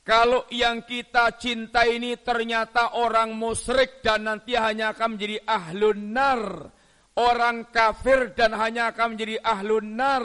Kalau 0.00 0.48
yang 0.48 0.88
kita 0.88 1.36
cinta 1.36 1.84
ini 1.84 2.16
ternyata 2.24 2.96
orang 2.96 3.36
musyrik 3.36 4.00
dan 4.00 4.26
nanti 4.26 4.56
hanya 4.56 4.96
akan 4.96 5.14
menjadi 5.14 5.38
ahlun 5.44 6.00
nar 6.16 6.42
orang 7.20 7.68
kafir 7.68 8.32
dan 8.32 8.56
hanya 8.56 8.96
akan 8.96 9.14
menjadi 9.14 9.36
ahlun 9.44 9.92
nar, 9.92 10.24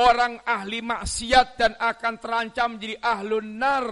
orang 0.00 0.40
ahli 0.48 0.80
maksiat 0.80 1.60
dan 1.60 1.72
akan 1.76 2.14
terancam 2.16 2.80
menjadi 2.80 2.96
ahlun 3.04 3.48
nar. 3.60 3.86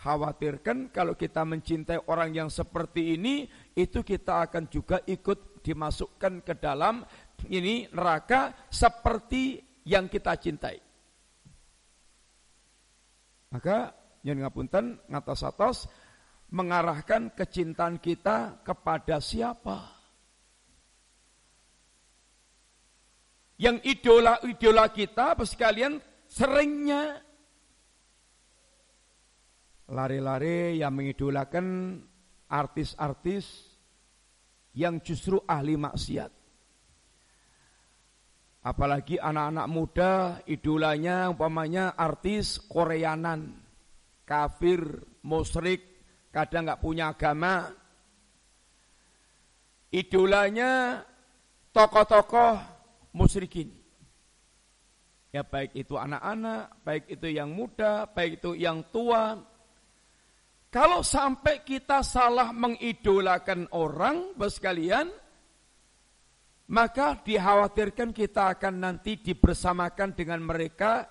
Khawatirkan 0.00 0.90
kalau 0.90 1.12
kita 1.14 1.44
mencintai 1.44 2.08
orang 2.08 2.32
yang 2.32 2.48
seperti 2.48 3.14
ini, 3.14 3.44
itu 3.76 4.00
kita 4.02 4.48
akan 4.48 4.66
juga 4.72 5.04
ikut 5.04 5.60
dimasukkan 5.60 6.40
ke 6.40 6.56
dalam 6.56 7.04
ini 7.52 7.84
neraka 7.92 8.66
seperti 8.72 9.60
yang 9.84 10.08
kita 10.08 10.40
cintai. 10.40 10.80
Maka 13.52 13.92
yang 14.24 14.40
ngapunten 14.40 15.04
ngatas 15.04 15.44
atas 15.44 15.76
mengarahkan 16.48 17.36
kecintaan 17.36 18.00
kita 18.00 18.64
kepada 18.64 19.20
siapa? 19.20 19.99
Yang 23.60 23.76
idola-idola 23.84 24.88
kita, 24.88 25.36
sekalian 25.44 26.00
seringnya 26.24 27.20
lari-lari 29.92 30.80
yang 30.80 30.96
mengidolakan 30.96 32.00
artis-artis 32.48 33.68
yang 34.72 35.04
justru 35.04 35.36
ahli 35.44 35.76
maksiat. 35.76 36.32
Apalagi 38.60 39.20
anak-anak 39.20 39.66
muda 39.68 40.12
idolanya 40.48 41.28
umpamanya 41.28 41.96
artis 41.96 42.60
Koreanan, 42.64 43.60
kafir, 44.24 45.04
musyrik, 45.24 45.80
kadang 46.32 46.64
nggak 46.64 46.80
punya 46.80 47.12
agama. 47.12 47.68
Idolanya 49.90 51.02
tokoh-tokoh 51.72 52.79
musyrikin. 53.14 53.70
Ya 55.30 55.46
baik 55.46 55.78
itu 55.78 55.94
anak-anak, 55.94 56.82
baik 56.82 57.04
itu 57.06 57.30
yang 57.30 57.54
muda, 57.54 58.10
baik 58.10 58.42
itu 58.42 58.58
yang 58.58 58.82
tua. 58.90 59.38
Kalau 60.70 61.02
sampai 61.02 61.62
kita 61.62 62.02
salah 62.02 62.50
mengidolakan 62.50 63.70
orang, 63.74 64.34
bos 64.34 64.58
kalian, 64.58 65.10
maka 66.70 67.18
dikhawatirkan 67.22 68.14
kita 68.14 68.54
akan 68.58 68.74
nanti 68.78 69.18
dibersamakan 69.18 70.14
dengan 70.14 70.42
mereka 70.42 71.10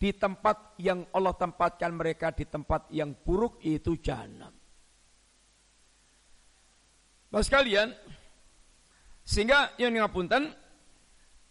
di 0.00 0.12
tempat 0.16 0.76
yang 0.80 1.04
Allah 1.12 1.36
tempatkan 1.36 1.92
mereka 1.92 2.32
di 2.32 2.44
tempat 2.48 2.88
yang 2.92 3.12
buruk 3.12 3.60
itu 3.64 4.00
jahanam. 4.00 4.52
Bos 7.28 7.48
kalian, 7.48 7.92
sehingga 9.24 9.76
yang 9.80 9.96
ngapunten, 9.96 10.52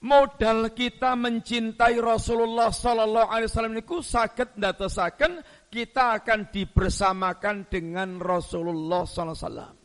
modal 0.04 0.76
kita 0.76 1.16
mencintai 1.16 1.96
Rasulullah 2.04 2.70
sallallahu 2.70 3.32
alaihi 3.32 3.48
wasallam 3.48 3.76
niku 3.80 4.04
saged 4.04 4.60
ndadosaken 4.60 5.40
kita 5.72 6.20
akan 6.20 6.52
dibersamakan 6.52 7.72
dengan 7.72 8.20
Rasulullah 8.20 9.08
sallallahu 9.08 9.34
alaihi 9.34 9.48
wasallam. 9.48 9.76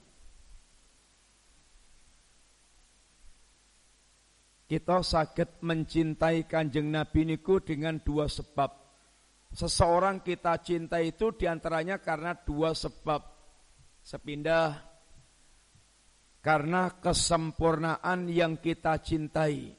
Kita 4.68 5.00
sakit 5.00 5.64
mencintai 5.64 6.44
kanjeng 6.44 6.92
Nabi 6.92 7.24
niku 7.24 7.56
dengan 7.64 8.04
dua 8.04 8.28
sebab. 8.28 8.68
Seseorang 9.48 10.20
kita 10.20 10.60
cinta 10.60 11.00
itu 11.00 11.32
di 11.32 11.48
antaranya 11.48 11.96
karena 12.04 12.36
dua 12.36 12.76
sebab. 12.76 13.24
Sepindah 14.04 14.76
karena 16.44 17.00
kesempurnaan 17.00 18.28
yang 18.28 18.60
kita 18.60 19.00
cintai 19.00 19.77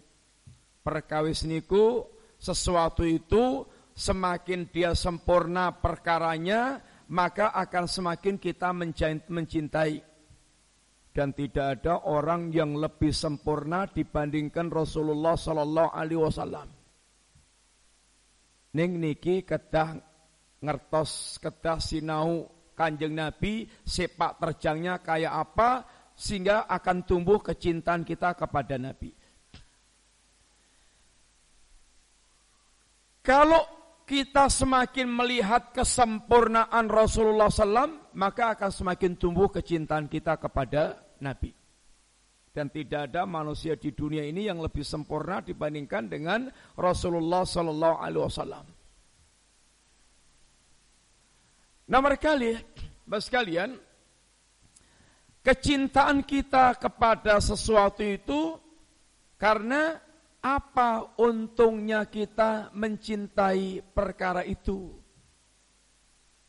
perkawis 0.81 1.43
niku 1.45 2.07
sesuatu 2.39 3.03
itu 3.03 3.67
semakin 3.91 4.71
dia 4.71 4.95
sempurna 4.95 5.75
perkaranya 5.75 6.79
maka 7.09 7.51
akan 7.51 7.85
semakin 7.89 8.37
kita 8.37 8.71
mencintai 9.27 10.09
dan 11.09 11.35
tidak 11.35 11.81
ada 11.81 12.05
orang 12.05 12.53
yang 12.53 12.77
lebih 12.77 13.09
sempurna 13.11 13.89
dibandingkan 13.89 14.69
Rasulullah 14.69 15.35
Sallallahu 15.35 15.91
Alaihi 15.91 16.21
Wasallam. 16.21 16.67
Ning 18.77 19.01
niki 19.01 19.43
kedah 19.43 19.97
ngertos 20.61 21.41
kedah 21.41 21.81
sinau 21.81 22.45
kanjeng 22.77 23.17
Nabi 23.17 23.67
sepak 23.83 24.37
terjangnya 24.39 25.01
kayak 25.03 25.33
apa 25.33 25.69
sehingga 26.13 26.69
akan 26.69 27.03
tumbuh 27.03 27.41
kecintaan 27.41 28.05
kita 28.05 28.37
kepada 28.37 28.79
Nabi. 28.79 29.18
Kalau 33.29 33.61
kita 34.09 34.49
semakin 34.49 35.05
melihat 35.05 35.69
kesempurnaan 35.69 36.89
Rasulullah 36.89 37.45
SAW, 37.45 38.09
maka 38.17 38.57
akan 38.57 38.73
semakin 38.73 39.21
tumbuh 39.21 39.53
kecintaan 39.53 40.09
kita 40.09 40.33
kepada 40.41 40.97
Nabi. 41.21 41.53
Dan 42.49 42.73
tidak 42.73 43.13
ada 43.13 43.29
manusia 43.29 43.77
di 43.77 43.93
dunia 43.93 44.25
ini 44.25 44.49
yang 44.49 44.57
lebih 44.57 44.81
sempurna 44.81 45.45
dibandingkan 45.45 46.09
dengan 46.09 46.49
Rasulullah 46.73 47.45
Sallallahu 47.45 47.97
Alaihi 48.01 48.25
Wasallam. 48.25 48.65
Nah 51.85 51.99
mereka 52.01 52.33
lihat, 52.33 52.65
sekalian, 53.21 53.77
kecintaan 55.45 56.25
kita 56.25 56.81
kepada 56.81 57.37
sesuatu 57.37 58.01
itu 58.01 58.57
karena 59.37 60.08
apa 60.39 61.19
untungnya 61.19 62.07
kita 62.07 62.71
mencintai 62.71 63.83
perkara 63.91 64.47
itu? 64.47 64.95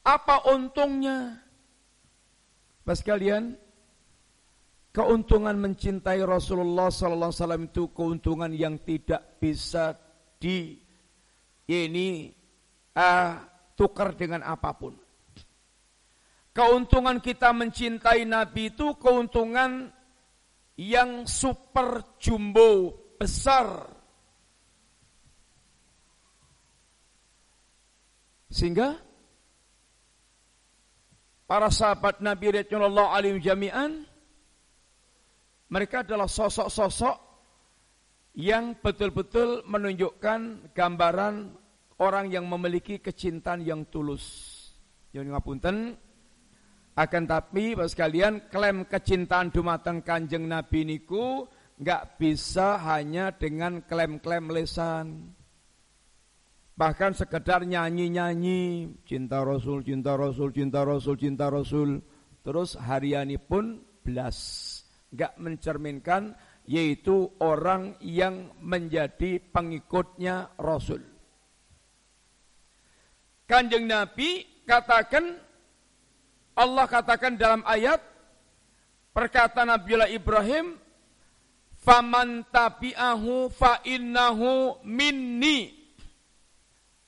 Apa 0.07 0.47
untungnya? 0.47 1.43
Pas 2.87 3.03
kalian, 3.03 3.59
keuntungan 4.95 5.55
mencintai 5.59 6.23
Rasulullah 6.23 6.91
sallallahu 6.91 7.31
alaihi 7.35 7.43
wasallam 7.43 7.65
itu 7.67 7.83
keuntungan 7.91 8.51
yang 8.55 8.79
tidak 8.83 9.39
bisa 9.43 9.99
di 10.39 10.79
ini 11.71 12.31
uh, 12.95 13.31
tukar 13.75 14.15
dengan 14.15 14.47
apa 14.47 14.71
pun. 14.75 14.95
Keuntungan 16.51 17.23
kita 17.23 17.55
mencintai 17.55 18.27
Nabi 18.27 18.75
itu 18.75 18.99
keuntungan 18.99 19.95
yang 20.75 21.29
super 21.29 22.19
jumbo 22.19 23.00
besar. 23.21 23.85
Sehingga 28.49 28.97
para 31.45 31.69
sahabat 31.69 32.25
Nabi 32.25 32.57
Rasulullah 32.57 33.13
alim 33.13 33.37
jami'an 33.39 34.09
mereka 35.71 36.03
adalah 36.03 36.27
sosok-sosok 36.27 37.17
yang 38.41 38.81
betul-betul 38.81 39.63
menunjukkan 39.69 40.73
gambaran 40.75 41.55
orang 42.03 42.27
yang 42.33 42.49
memiliki 42.49 42.99
kecintaan 42.99 43.63
yang 43.63 43.87
tulus. 43.87 44.57
Yang 45.15 45.35
ngapunten, 45.35 45.95
akan 46.99 47.23
tapi 47.27 47.79
Bapak 47.79 47.91
sekalian 47.91 48.51
klaim 48.51 48.87
kecintaan 48.87 49.55
dumateng 49.55 50.03
Kanjeng 50.03 50.47
Nabi 50.47 50.83
niku 50.87 51.47
nggak 51.81 52.21
bisa 52.21 52.77
hanya 52.77 53.33
dengan 53.33 53.81
klaim-klaim 53.81 54.53
lesan. 54.53 55.33
Bahkan 56.77 57.13
sekedar 57.17 57.65
nyanyi-nyanyi 57.65 58.89
cinta 59.05 59.41
Rasul, 59.45 59.85
cinta 59.85 60.17
Rasul, 60.17 60.53
cinta 60.53 60.81
Rasul, 60.85 61.17
cinta 61.17 61.47
Rasul. 61.49 62.01
Terus 62.45 62.77
hariani 62.77 63.37
pun 63.41 63.81
belas. 64.05 64.37
Nggak 65.13 65.35
mencerminkan 65.41 66.37
yaitu 66.69 67.33
orang 67.41 67.97
yang 68.05 68.53
menjadi 68.61 69.41
pengikutnya 69.51 70.55
Rasul. 70.61 71.03
Kanjeng 73.49 73.91
Nabi 73.91 74.47
katakan 74.63 75.35
Allah 76.55 76.87
katakan 76.87 77.35
dalam 77.35 77.67
ayat 77.67 77.99
perkataan 79.11 79.75
Nabiullah 79.75 80.13
Ibrahim 80.13 80.79
Faman 81.81 82.45
tabi'ahu 82.53 83.49
fa 83.49 83.81
innahu 83.89 84.85
minni. 84.85 85.81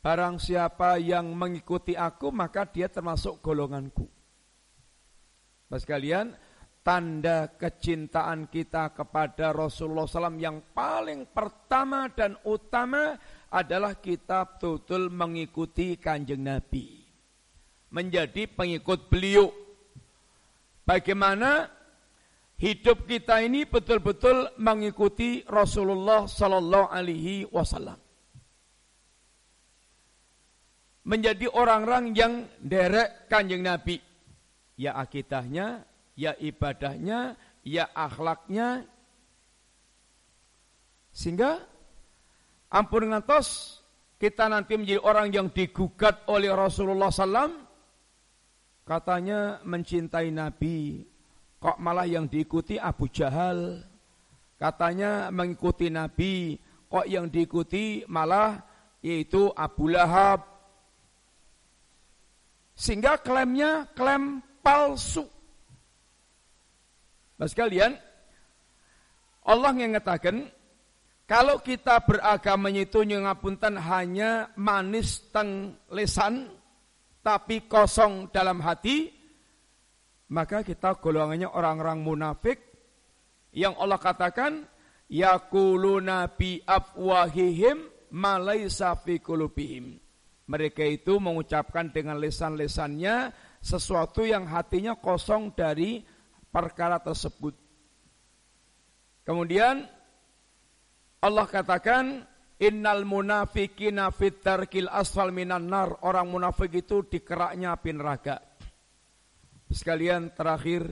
Barang 0.02 0.40
siapa 0.40 0.98
yang 0.98 1.30
mengikuti 1.36 1.94
aku 1.94 2.32
maka 2.34 2.66
dia 2.66 2.88
termasuk 2.88 3.38
golonganku. 3.38 4.08
Mas 5.68 5.86
kalian, 5.86 6.34
tanda 6.82 7.54
kecintaan 7.54 8.50
kita 8.50 8.90
kepada 8.90 9.54
Rasulullah 9.54 10.04
SAW 10.04 10.36
yang 10.36 10.60
paling 10.74 11.30
pertama 11.30 12.10
dan 12.10 12.34
utama 12.42 13.14
adalah 13.48 13.96
kita 13.96 14.58
betul 14.58 15.08
mengikuti 15.08 15.94
kanjeng 15.96 16.42
Nabi. 16.42 17.06
Menjadi 17.94 18.50
pengikut 18.50 19.06
beliau. 19.06 19.52
Bagaimana 20.82 21.70
hidup 22.62 23.10
kita 23.10 23.42
ini 23.42 23.66
betul-betul 23.66 24.54
mengikuti 24.62 25.42
Rasulullah 25.50 26.30
Sallallahu 26.30 26.94
Alaihi 26.94 27.50
Wasallam. 27.50 27.98
Menjadi 31.02 31.50
orang-orang 31.50 32.14
yang 32.14 32.46
derek 32.62 33.26
kanjeng 33.26 33.66
Nabi. 33.66 33.98
Ya 34.78 34.94
akidahnya, 34.94 35.82
ya 36.14 36.38
ibadahnya, 36.38 37.34
ya 37.66 37.90
akhlaknya. 37.90 38.86
Sehingga 41.10 41.58
ampun 42.70 43.10
ngantos 43.10 43.82
kita 44.22 44.46
nanti 44.46 44.78
menjadi 44.78 45.02
orang 45.02 45.34
yang 45.34 45.50
digugat 45.50 46.22
oleh 46.30 46.54
Rasulullah 46.54 47.10
SAW. 47.10 47.58
Katanya 48.86 49.58
mencintai 49.66 50.30
Nabi, 50.30 51.06
Kok 51.62 51.78
malah 51.78 52.10
yang 52.10 52.26
diikuti 52.26 52.74
Abu 52.74 53.06
Jahal? 53.06 53.78
Katanya 54.58 55.30
mengikuti 55.30 55.86
Nabi, 55.94 56.58
kok 56.90 57.06
yang 57.06 57.30
diikuti 57.30 58.02
malah 58.10 58.58
yaitu 58.98 59.46
Abu 59.54 59.86
Lahab. 59.86 60.42
Sehingga 62.74 63.14
klaimnya 63.22 63.86
klaim 63.94 64.42
palsu. 64.58 65.22
Nah 67.38 67.46
sekalian, 67.46 67.94
Allah 69.46 69.70
yang 69.78 69.94
mengatakan, 69.94 70.50
kalau 71.30 71.62
kita 71.62 72.02
beragama 72.02 72.74
itu 72.74 73.06
ngapunten 73.06 73.78
hanya 73.78 74.50
manis 74.58 75.30
teng 75.30 75.78
lesan, 75.94 76.50
tapi 77.22 77.70
kosong 77.70 78.34
dalam 78.34 78.58
hati, 78.58 79.21
maka 80.32 80.64
kita 80.64 80.96
golongannya 80.96 81.52
orang-orang 81.52 82.00
munafik 82.00 82.56
yang 83.52 83.76
Allah 83.76 84.00
katakan 84.00 84.64
yaquluna 85.12 86.32
bi 86.32 86.64
afwahihim 86.64 87.84
malaisa 88.16 88.96
fi 88.96 89.20
qulubihim. 89.20 90.00
Mereka 90.48 90.88
itu 90.88 91.20
mengucapkan 91.20 91.92
dengan 91.92 92.16
lesan-lesannya 92.16 93.30
sesuatu 93.60 94.24
yang 94.24 94.48
hatinya 94.48 94.96
kosong 94.96 95.52
dari 95.52 96.00
perkara 96.48 96.96
tersebut. 96.98 97.54
Kemudian 99.22 99.86
Allah 101.22 101.46
katakan 101.46 102.26
innal 102.58 103.06
munafiqina 103.06 104.10
fit 104.10 104.40
tarkil 104.42 104.90
asfal 104.90 105.30
minan 105.30 105.68
nar. 105.70 106.00
Orang 106.02 106.32
munafik 106.34 106.74
itu 106.74 107.06
di 107.06 107.22
keraknya 107.22 107.76
api 107.78 107.90
neraka. 107.94 108.51
Sekalian 109.72 110.28
terakhir 110.36 110.84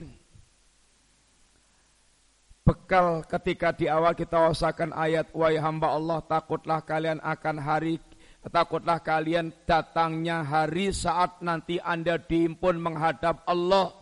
bekal 2.65 3.21
ketika 3.29 3.69
di 3.77 3.85
awal 3.85 4.17
kita 4.17 4.49
wasakan 4.49 4.89
ayat 4.97 5.29
wahai 5.37 5.61
hamba 5.61 5.93
Allah 5.93 6.17
takutlah 6.25 6.81
kalian 6.81 7.21
akan 7.21 7.61
hari 7.61 8.01
takutlah 8.49 8.97
kalian 9.05 9.53
datangnya 9.69 10.41
hari 10.41 10.89
saat 10.89 11.45
nanti 11.45 11.77
Anda 11.77 12.17
diimpun 12.17 12.81
menghadap 12.81 13.45
Allah. 13.45 13.93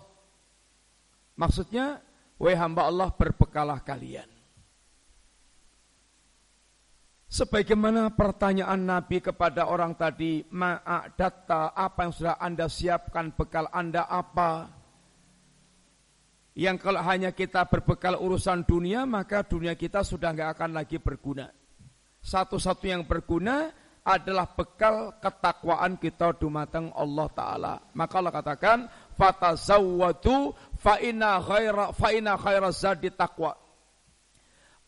Maksudnya 1.35 1.99
wahai 2.39 2.55
hamba 2.55 2.87
Allah 2.87 3.11
berbekalah 3.11 3.83
kalian. 3.83 4.38
Sebagaimana 7.29 8.09
pertanyaan 8.17 8.89
Nabi 8.89 9.21
kepada 9.21 9.69
orang 9.69 9.93
tadi, 9.93 10.41
ma'adatta, 10.49 11.77
apa 11.77 12.09
yang 12.09 12.13
sudah 12.13 12.35
Anda 12.41 12.65
siapkan, 12.65 13.37
bekal 13.37 13.69
Anda 13.69 14.09
apa? 14.09 14.65
Yang 16.57 16.89
kalau 16.89 17.05
hanya 17.05 17.29
kita 17.29 17.69
berbekal 17.69 18.17
urusan 18.17 18.65
dunia, 18.65 19.05
maka 19.05 19.45
dunia 19.45 19.77
kita 19.77 20.01
sudah 20.01 20.33
nggak 20.33 20.57
akan 20.57 20.71
lagi 20.73 20.97
berguna. 20.97 21.53
Satu-satu 22.17 22.89
yang 22.89 23.05
berguna 23.05 23.69
adalah 24.01 24.49
bekal 24.49 25.21
ketakwaan 25.21 26.01
kita 26.01 26.33
dumateng 26.33 26.89
Allah 26.97 27.27
Ta'ala. 27.29 27.73
Maka 27.93 28.13
Allah 28.17 28.33
katakan, 28.33 28.77
Fatazawwadu 29.13 30.57
fa'ina 30.81 31.37
khaira, 31.45 31.93
fa'ina 31.93 32.33
khaira 32.41 32.73
zadi 32.73 33.13
taqwa. 33.13 33.53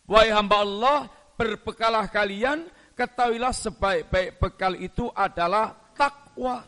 Wahai 0.10 0.34
hamba 0.34 0.66
Allah, 0.66 0.98
berbekalah 1.42 2.06
kalian, 2.14 2.70
ketahuilah 2.94 3.50
sebaik-baik 3.50 4.38
bekal 4.38 4.78
itu 4.78 5.10
adalah 5.18 5.74
takwa. 5.98 6.62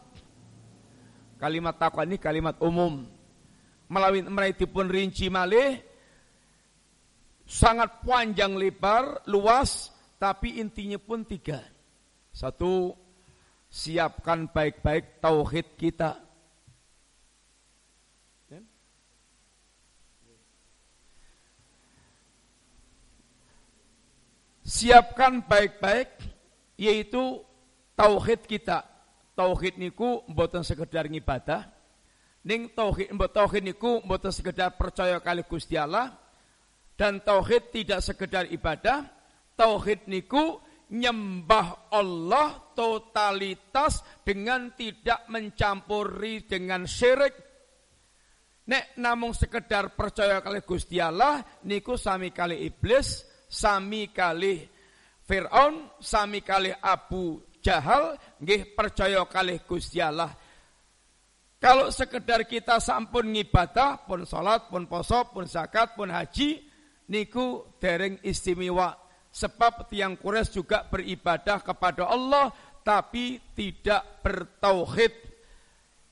Kalimat 1.38 1.78
takwa 1.78 2.01
ini 2.09 2.17
kalimat 2.17 2.57
umum. 2.57 3.05
Melalui 3.86 4.26
melalui 4.26 4.65
pun 4.65 4.89
rinci 4.89 5.30
malih, 5.30 5.78
sangat 7.45 8.01
panjang 8.01 8.57
lebar, 8.57 9.21
luas, 9.30 9.93
tapi 10.17 10.57
intinya 10.57 10.97
pun 10.97 11.21
tiga. 11.21 11.61
Satu, 12.34 12.97
siapkan 13.69 14.49
baik-baik 14.49 15.21
tauhid 15.21 15.78
kita. 15.78 16.17
Siapkan 24.64 25.43
baik-baik 25.43 26.09
yaitu 26.80 27.43
tauhid 27.93 28.47
kita. 28.47 28.88
Tauhid 29.34 29.82
niku 29.82 30.22
mboten 30.30 30.61
sekedar 30.61 31.09
ngibadah, 31.09 31.66
ning 32.45 32.70
tauhid 32.70 33.09
tauhid 33.34 33.66
niku 33.66 33.97
mboten 34.05 34.30
sekedar 34.30 34.78
percaya 34.78 35.18
kali 35.18 35.41
Gusti 35.41 35.74
Allah 35.74 36.14
dan 36.93 37.18
tauhid 37.26 37.74
tidak 37.74 38.05
sekedar 38.05 38.45
ibadah, 38.53 39.09
tauhid 39.57 40.05
niku 40.05 40.61
nyembah 40.93 41.89
Allah 41.89 42.78
totalitas 42.78 44.05
dengan 44.22 44.70
tidak 44.78 45.26
mencampuri 45.34 46.45
dengan 46.45 46.86
syirik. 46.86 47.34
Nek 48.70 48.95
namung 49.01 49.34
sekedar 49.34 49.97
percaya 49.97 50.39
kali 50.45 50.61
Gusti 50.61 51.01
Allah 51.01 51.41
niku 51.66 51.97
sami 51.97 52.30
kali 52.30 52.70
iblis, 52.70 53.26
sami 53.54 54.10
kali 54.10 54.66
Fir'aun, 55.22 56.01
sami 56.01 56.41
kali 56.41 56.74
Abu 56.74 57.38
Jahal, 57.62 58.18
nggih 58.41 58.74
percaya 58.74 59.22
kali 59.30 59.62
Gusti. 59.64 60.01
Kalau 61.64 61.88
sekedar 61.93 62.43
kita 62.43 62.82
sampun 62.82 63.32
ngibadah, 63.32 64.04
pun 64.04 64.28
salat, 64.28 64.68
pun 64.68 64.84
poso, 64.84 65.32
pun 65.32 65.47
zakat, 65.47 65.95
pun 65.95 66.12
haji, 66.12 66.60
niku 67.08 67.78
dereng 67.80 68.20
istimewa 68.20 69.04
Sebab 69.34 69.89
tiang 69.89 70.14
Quraisy 70.14 70.62
juga 70.62 70.86
beribadah 70.86 71.66
kepada 71.66 72.06
Allah 72.06 72.54
tapi 72.86 73.41
tidak 73.58 74.22
bertauhid. 74.22 75.14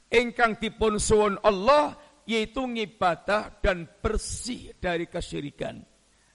Engkang 0.10 0.58
dipun 0.58 0.98
suwun 0.98 1.38
Allah 1.46 1.94
yaitu 2.26 2.66
ngibadah 2.66 3.62
dan 3.62 3.86
bersih 4.02 4.74
dari 4.82 5.06
kesyirikan. 5.06 5.91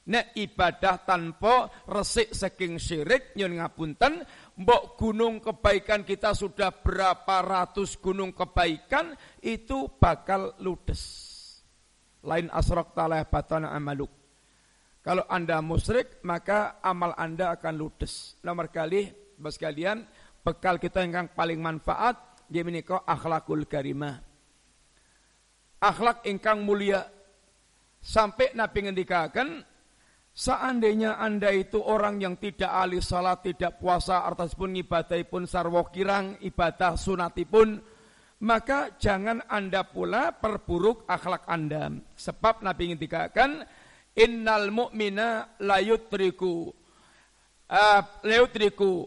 Nek 0.06 0.38
ibadah 0.38 1.02
tanpa 1.02 1.66
resik 1.90 2.30
saking 2.30 2.78
syirik 2.78 3.34
nyun 3.34 3.58
ngapunten, 3.58 4.22
mbok 4.54 4.94
gunung 4.94 5.42
kebaikan 5.42 6.06
kita 6.06 6.30
sudah 6.30 6.70
berapa 6.70 7.42
ratus 7.42 7.98
gunung 7.98 8.30
kebaikan 8.30 9.18
itu 9.42 9.90
bakal 9.98 10.54
ludes. 10.62 11.02
Lain 12.22 12.46
asrak 12.54 12.94
talah 12.94 13.26
batana 13.26 13.74
amaluk. 13.74 14.10
Kalau 15.02 15.26
Anda 15.30 15.62
musyrik, 15.62 16.22
maka 16.26 16.82
amal 16.82 17.14
Anda 17.14 17.54
akan 17.54 17.74
ludes. 17.78 18.38
Nomor 18.42 18.70
kali, 18.70 19.06
bos 19.38 19.54
kalian, 19.54 20.02
bekal 20.42 20.82
kita 20.82 21.02
yang 21.02 21.30
paling 21.30 21.62
manfaat, 21.62 22.42
dia 22.46 22.62
menikah 22.62 23.02
akhlakul 23.06 23.66
karimah. 23.66 24.18
Akhlak 25.82 26.26
ingkang 26.26 26.62
mulia. 26.62 27.06
Sampai 28.02 28.54
Nabi 28.54 28.86
ngendikakan, 28.86 29.62
seandainya 30.36 31.16
Anda 31.16 31.48
itu 31.48 31.80
orang 31.80 32.20
yang 32.20 32.36
tidak 32.36 32.68
ahli 32.68 33.00
salat, 33.00 33.40
tidak 33.40 33.80
puasa, 33.80 34.28
artas 34.28 34.52
pun 34.52 34.76
ibadah 34.76 35.16
pun 35.24 35.48
sarwo 35.48 35.88
kirang, 35.88 36.36
ibadah 36.44 37.00
sunatipun, 37.00 37.80
maka 38.44 38.92
jangan 39.00 39.40
Anda 39.48 39.88
pula 39.88 40.36
perburuk 40.36 41.08
akhlak 41.08 41.48
Anda. 41.48 41.88
Sebab 42.12 42.60
Nabi 42.60 42.92
ngendikakan, 42.92 43.64
innal 44.16 44.72
mu'mina 44.72 45.56
layutriku 45.60 46.72
uh, 47.68 48.02
layutriku 48.24 49.04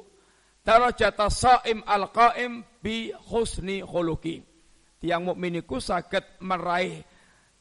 darajata 0.61 1.27
saim 1.33 1.81
al-qaim 1.81 2.61
bi 2.77 3.09
husni 3.33 3.81
khuluqi 3.81 4.45
tiang 5.01 5.25
mukmin 5.25 5.65
iku 5.65 5.81
saged 5.81 6.39
meraih 6.45 7.01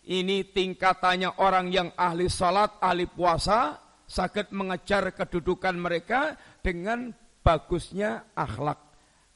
ini 0.09 0.49
tingkatannya 0.49 1.37
orang 1.45 1.69
yang 1.69 1.89
ahli 1.93 2.33
salat, 2.33 2.81
ahli 2.81 3.05
puasa, 3.05 3.77
sakit 4.09 4.57
mengejar 4.57 5.13
kedudukan 5.13 5.77
mereka 5.77 6.33
dengan 6.65 7.13
bagusnya 7.45 8.33
akhlak. 8.33 8.81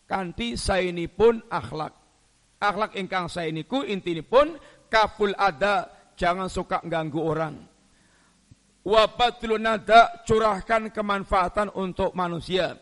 Kanti 0.09 0.57
saini 0.57 1.13
pun 1.13 1.45
akhlak. 1.53 1.93
Akhlak 2.57 2.97
ingkang 2.97 3.29
sainiku 3.29 3.85
intini 3.85 4.25
pun 4.25 4.57
kaful 4.89 5.37
ada, 5.37 5.93
jangan 6.17 6.47
suka 6.49 6.81
ganggu 6.87 7.21
orang 7.21 7.73
Wabatul 8.83 9.63
nada 9.63 10.11
curahkan 10.27 10.91
kemanfaatan 10.91 11.71
untuk 11.79 12.19
manusia. 12.19 12.75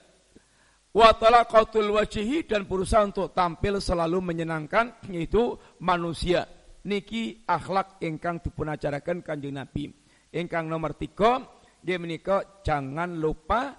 Wa 0.97 1.13
talaqatul 1.13 1.93
wajhi 1.93 2.49
dan 2.49 2.65
berusaha 2.65 3.05
untuk 3.05 3.37
tampil 3.37 3.85
selalu 3.85 4.33
menyenangkan 4.33 4.97
yaitu 5.13 5.61
manusia. 5.77 6.49
Niki 6.81 7.45
akhlak 7.45 8.01
ingkang 8.01 8.41
dipunajarakan 8.41 9.21
kanjeng 9.21 9.61
Nabi. 9.61 9.93
Ingkang 10.33 10.71
nomor 10.71 10.97
tiga, 10.97 11.45
dia 11.81 12.01
menikah 12.01 12.63
jangan 12.65 13.21
lupa 13.21 13.77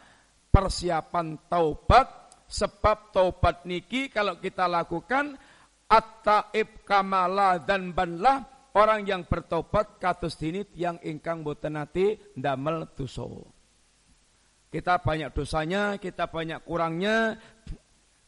persiapan 0.51 1.47
taubat 1.47 2.35
sebab 2.51 3.15
taubat 3.15 3.63
niki 3.63 4.11
kalau 4.11 4.35
kita 4.37 4.67
lakukan 4.67 5.39
at-taib 5.87 6.83
kamala 6.83 7.57
dan 7.63 7.95
banlah 7.95 8.43
orang 8.75 9.07
yang 9.07 9.23
bertobat 9.23 9.99
kados 9.99 10.35
dini 10.35 10.67
yang 10.75 10.99
ingkang 11.03 11.43
boten 11.43 11.79
nate 11.79 12.35
ndamel 12.35 12.91
dosa. 12.91 13.27
Kita 14.71 15.03
banyak 15.03 15.35
dosanya, 15.35 15.99
kita 15.99 16.31
banyak 16.31 16.63
kurangnya, 16.63 17.35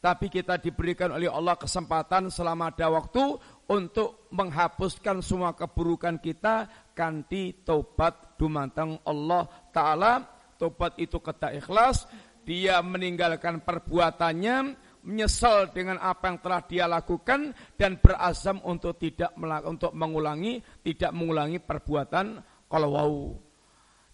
tapi 0.04 0.28
kita 0.28 0.60
diberikan 0.60 1.16
oleh 1.16 1.32
Allah 1.32 1.56
kesempatan 1.56 2.28
selama 2.28 2.76
ada 2.76 2.92
waktu 2.92 3.40
untuk 3.72 4.28
menghapuskan 4.36 5.24
semua 5.24 5.56
keburukan 5.56 6.20
kita 6.20 6.68
kanti 6.92 7.64
tobat 7.64 8.36
dumantang 8.36 9.00
Allah 9.08 9.48
Ta'ala. 9.72 10.20
Tobat 10.60 11.00
itu 11.00 11.24
kata 11.24 11.56
ikhlas, 11.56 12.04
dia 12.44 12.84
meninggalkan 12.84 13.64
perbuatannya, 13.64 14.76
menyesal 15.08 15.72
dengan 15.72 15.96
apa 16.04 16.36
yang 16.36 16.38
telah 16.44 16.62
dia 16.68 16.84
lakukan 16.84 17.56
dan 17.80 17.96
berazam 18.04 18.60
untuk 18.68 19.00
tidak 19.00 19.32
untuk 19.64 19.96
mengulangi 19.96 20.60
tidak 20.84 21.16
mengulangi 21.16 21.64
perbuatan 21.64 22.44
kalau 22.68 22.90
wow. 22.92 23.16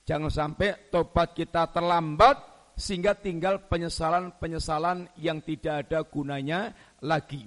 Jangan 0.05 0.29
sampai 0.29 0.89
tobat 0.93 1.37
kita 1.37 1.69
terlambat 1.69 2.48
sehingga 2.79 3.13
tinggal 3.19 3.67
penyesalan-penyesalan 3.67 5.11
yang 5.19 5.43
tidak 5.43 5.85
ada 5.85 6.07
gunanya 6.07 6.71
lagi. 7.03 7.43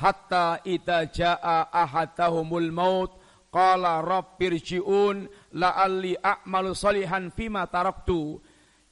Hatta 0.00 0.64
idza 0.64 1.12
jaa 1.12 1.68
ahadahumul 1.68 2.72
maut 2.72 3.12
qala 3.52 4.00
rabbirji'un 4.00 5.28
la'alli 5.52 6.16
a'malu 6.16 6.72
salihan 6.72 7.28
fima 7.28 7.68
taraktu 7.68 8.40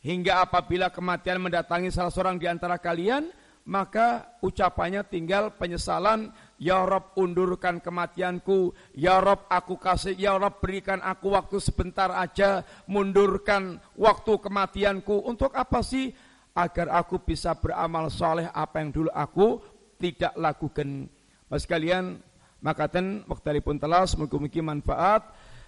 Hingga 0.06 0.46
apabila 0.46 0.86
kematian 0.94 1.42
mendatangi 1.42 1.90
salah 1.90 2.14
seorang 2.14 2.38
di 2.38 2.46
antara 2.46 2.78
kalian, 2.78 3.26
maka 3.66 4.38
ucapannya 4.38 5.02
tinggal 5.02 5.50
penyesalan, 5.58 6.30
Ya 6.56 6.80
Rob 6.88 7.12
undurkan 7.20 7.84
kematianku, 7.84 8.72
Ya 8.96 9.20
Rob 9.20 9.44
aku 9.52 9.76
kasih, 9.76 10.16
Ya 10.16 10.40
Rob 10.40 10.56
berikan 10.60 11.04
aku 11.04 11.36
waktu 11.36 11.60
sebentar 11.60 12.08
aja, 12.16 12.64
mundurkan 12.88 13.76
waktu 13.92 14.40
kematianku. 14.40 15.28
Untuk 15.28 15.52
apa 15.52 15.84
sih? 15.84 16.12
Agar 16.56 16.88
aku 16.88 17.20
bisa 17.20 17.52
beramal 17.52 18.08
soleh 18.08 18.48
apa 18.48 18.80
yang 18.80 18.88
dulu 18.88 19.12
aku 19.12 19.60
tidak 20.00 20.32
lakukan. 20.40 21.04
Mas 21.52 21.68
kalian, 21.68 22.16
makaten 22.64 23.28
pun 23.60 23.76
telah, 23.76 24.08
semoga-moga 24.08 24.60
manfaat, 24.64 25.22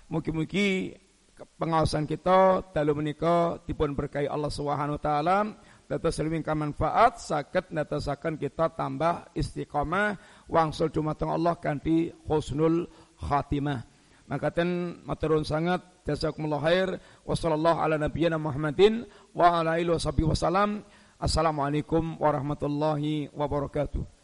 mungkin-mungkin 0.09 0.97
pengawasan 1.61 2.09
kita 2.09 2.73
dalam 2.75 2.99
menika 2.99 3.63
dipun 3.63 3.95
berkahi 3.95 4.27
Allah 4.27 4.51
Subhanahu 4.51 4.99
wa 4.99 5.03
taala 5.03 5.39
dados 5.89 6.21
ka 6.21 6.53
manfaat 6.53 7.17
saged 7.17 7.73
netasaken 7.73 8.37
kita 8.37 8.77
tambah 8.77 9.33
istiqomah 9.33 10.21
wangsul 10.45 10.93
dumateng 10.93 11.33
Allah 11.33 11.57
kanthi 11.57 12.13
husnul 12.29 12.87
khatimah. 13.17 13.89
Makaten 14.29 15.01
maturun 15.09 15.49
sangat 15.49 16.05
jazakumullah 16.05 16.61
khair. 16.61 16.89
Wa 17.25 17.33
sallallahu 17.33 17.81
ala 17.81 17.97
nabiyyina 17.97 18.37
Muhammadin 18.37 19.09
wa 19.33 19.65
ala 19.65 19.81
alihi 19.81 20.29
wasallam 20.29 20.85
assalamualaikum 21.19 22.21
warahmatullahi 22.23 23.33
wabarakatuh 23.35 24.17